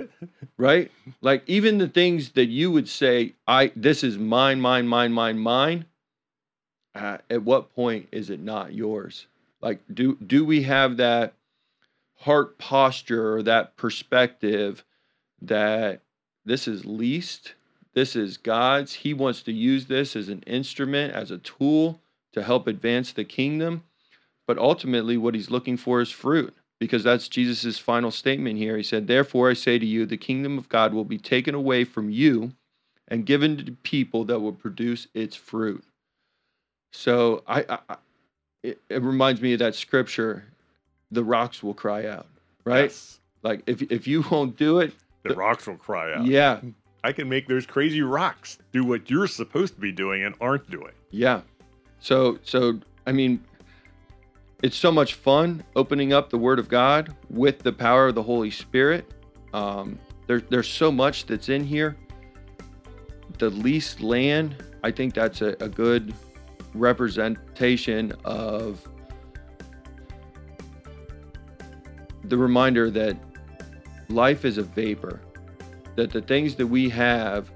right? 0.57 0.91
Like 1.21 1.43
even 1.47 1.79
the 1.79 1.89
things 1.89 2.31
that 2.31 2.47
you 2.47 2.71
would 2.71 2.89
say, 2.89 3.35
"I 3.47 3.73
this 3.77 4.03
is 4.03 4.19
mine, 4.19 4.61
mine, 4.61 4.89
mine, 4.89 5.13
mine, 5.13 5.39
mine." 5.39 5.85
Uh, 6.95 7.19
at 7.31 7.43
what 7.43 7.75
point 7.75 8.09
is 8.13 8.29
it 8.29 8.41
not 8.41 8.75
yours? 8.75 9.27
Like, 9.61 9.81
do 9.93 10.17
do 10.17 10.45
we 10.45 10.63
have 10.63 10.97
that 10.97 11.35
heart 12.17 12.59
posture 12.59 13.35
or 13.35 13.43
that 13.43 13.77
perspective 13.77 14.85
that 15.41 16.01
this 16.45 16.69
is 16.69 16.85
leased, 16.85 17.55
this 17.95 18.15
is 18.17 18.37
God's. 18.37 18.95
He 18.95 19.15
wants 19.15 19.43
to 19.43 19.53
use 19.53 19.87
this 19.87 20.17
as 20.17 20.29
an 20.29 20.43
instrument, 20.47 21.15
as 21.15 21.31
a 21.31 21.39
tool 21.39 22.02
to 22.33 22.43
help 22.43 22.67
advance 22.67 23.13
the 23.13 23.25
kingdom. 23.25 23.85
But 24.47 24.59
ultimately, 24.59 25.17
what 25.17 25.35
he's 25.35 25.51
looking 25.51 25.77
for 25.77 26.01
is 26.01 26.11
fruit, 26.11 26.55
because 26.81 27.05
that's 27.05 27.29
Jesus' 27.29 27.79
final 27.79 28.11
statement 28.11 28.59
here. 28.59 28.77
He 28.77 28.83
said, 28.83 29.07
Therefore, 29.07 29.51
I 29.51 29.55
say 29.55 29.79
to 29.79 29.87
you, 29.87 30.05
the 30.05 30.17
kingdom 30.17 30.59
of 30.59 30.69
God 30.69 30.93
will 30.93 31.05
be 31.05 31.19
taken 31.19 31.55
away 31.55 31.85
from 31.85 32.11
you 32.11 32.53
and 33.09 33.27
given 33.27 33.57
to 33.65 33.73
people 33.73 34.25
that 34.25 34.41
will 34.41 34.53
produce 34.53 35.07
its 35.15 35.37
fruit. 35.37 35.85
So 36.93 37.43
I, 37.47 37.79
I 37.89 37.97
it, 38.63 38.81
it, 38.89 39.03
reminds 39.03 39.41
me 39.41 39.55
of 39.55 39.59
that 39.59 39.75
scripture, 39.75 40.45
the 41.11 41.25
rocks 41.25 41.63
will 41.63 41.75
cry 41.75 42.07
out, 42.07 42.27
right? 42.65 42.85
Yes. 42.85 43.21
Like 43.43 43.63
if 43.67 43.83
if 43.91 44.07
you 44.07 44.25
won't 44.31 44.57
do 44.57 44.79
it, 44.81 44.93
the, 45.23 45.31
the 45.31 45.35
rocks 45.35 45.67
will 45.67 45.77
cry 45.77 46.15
out. 46.15 46.27
Yeah. 46.27 46.61
I 47.05 47.13
can 47.13 47.29
make 47.29 47.49
those 47.49 47.67
crazy 47.67 48.01
rocks 48.01 48.59
do 48.71 48.85
what 48.85 49.11
you're 49.11 49.27
supposed 49.27 49.75
to 49.75 49.81
be 49.81 49.91
doing 49.91 50.23
and 50.23 50.37
aren't 50.41 50.71
doing. 50.71 50.93
Yeah. 51.11 51.41
So 52.03 52.39
so 52.43 52.81
I 53.07 53.13
mean 53.13 53.45
it's 54.63 54.77
so 54.77 54.93
much 54.93 55.15
fun 55.15 55.63
opening 55.77 56.13
up 56.13 56.31
the 56.31 56.39
word 56.39 56.59
of 56.59 56.69
God 56.69 57.17
with 57.31 57.61
the 57.61 57.73
power 57.73 58.09
of 58.09 58.15
the 58.15 58.23
Holy 58.23 58.51
Spirit. 58.51 59.13
Um, 59.53 59.99
there, 60.27 60.41
there's 60.41 60.69
so 60.69 60.93
much 60.93 61.27
that's 61.27 61.49
in 61.49 61.65
here. 61.65 61.97
The 63.39 63.51
leased 63.51 64.01
land, 64.01 64.57
I 64.85 64.91
think 64.93 65.15
that's 65.15 65.43
a, 65.43 65.57
a 65.61 65.69
good 65.69 66.15
representation 66.75 68.13
of 68.25 68.87
the 72.25 72.39
reminder 72.39 72.89
that 72.91 73.17
life 74.09 74.45
is 74.45 74.59
a 74.59 74.63
vapor, 74.63 75.21
that 75.97 76.13
the 76.13 76.23
things 76.23 76.55
that 76.55 76.67
we 76.67 76.89
have, 76.89 77.51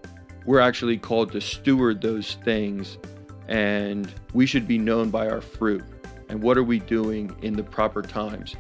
we're 0.44 0.60
actually 0.60 0.98
called 0.98 1.30
to 1.32 1.40
steward 1.40 2.00
those 2.00 2.34
things, 2.44 2.98
and 3.48 4.12
we 4.32 4.46
should 4.46 4.66
be 4.66 4.78
known 4.78 5.10
by 5.10 5.28
our 5.28 5.40
fruit. 5.40 5.84
And 6.28 6.42
what 6.42 6.58
are 6.58 6.64
we 6.64 6.80
doing 6.80 7.34
in 7.42 7.54
the 7.54 7.62
proper 7.62 8.02
times? 8.02 8.56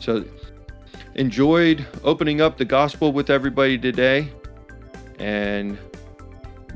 So, 0.00 0.24
enjoyed 1.14 1.86
opening 2.04 2.40
up 2.40 2.58
the 2.58 2.64
gospel 2.64 3.12
with 3.12 3.30
everybody 3.30 3.78
today, 3.78 4.30
and 5.18 5.78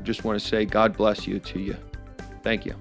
just 0.03 0.23
want 0.23 0.39
to 0.39 0.45
say, 0.45 0.65
God 0.65 0.97
bless 0.97 1.27
you 1.27 1.39
to 1.39 1.59
you. 1.59 1.77
Thank 2.43 2.65
you. 2.65 2.75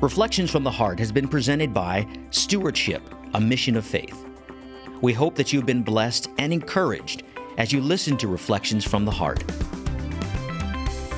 Reflections 0.00 0.50
from 0.50 0.62
the 0.62 0.70
Heart 0.70 1.00
has 1.00 1.10
been 1.10 1.26
presented 1.26 1.74
by 1.74 2.06
Stewardship, 2.30 3.02
a 3.34 3.40
Mission 3.40 3.74
of 3.76 3.84
Faith. 3.84 4.24
We 5.00 5.12
hope 5.12 5.34
that 5.36 5.52
you've 5.52 5.66
been 5.66 5.82
blessed 5.82 6.30
and 6.38 6.52
encouraged 6.52 7.24
as 7.58 7.70
you 7.72 7.82
listen 7.82 8.16
to 8.16 8.28
Reflections 8.28 8.84
from 8.84 9.04
the 9.04 9.10
Heart. 9.10 9.44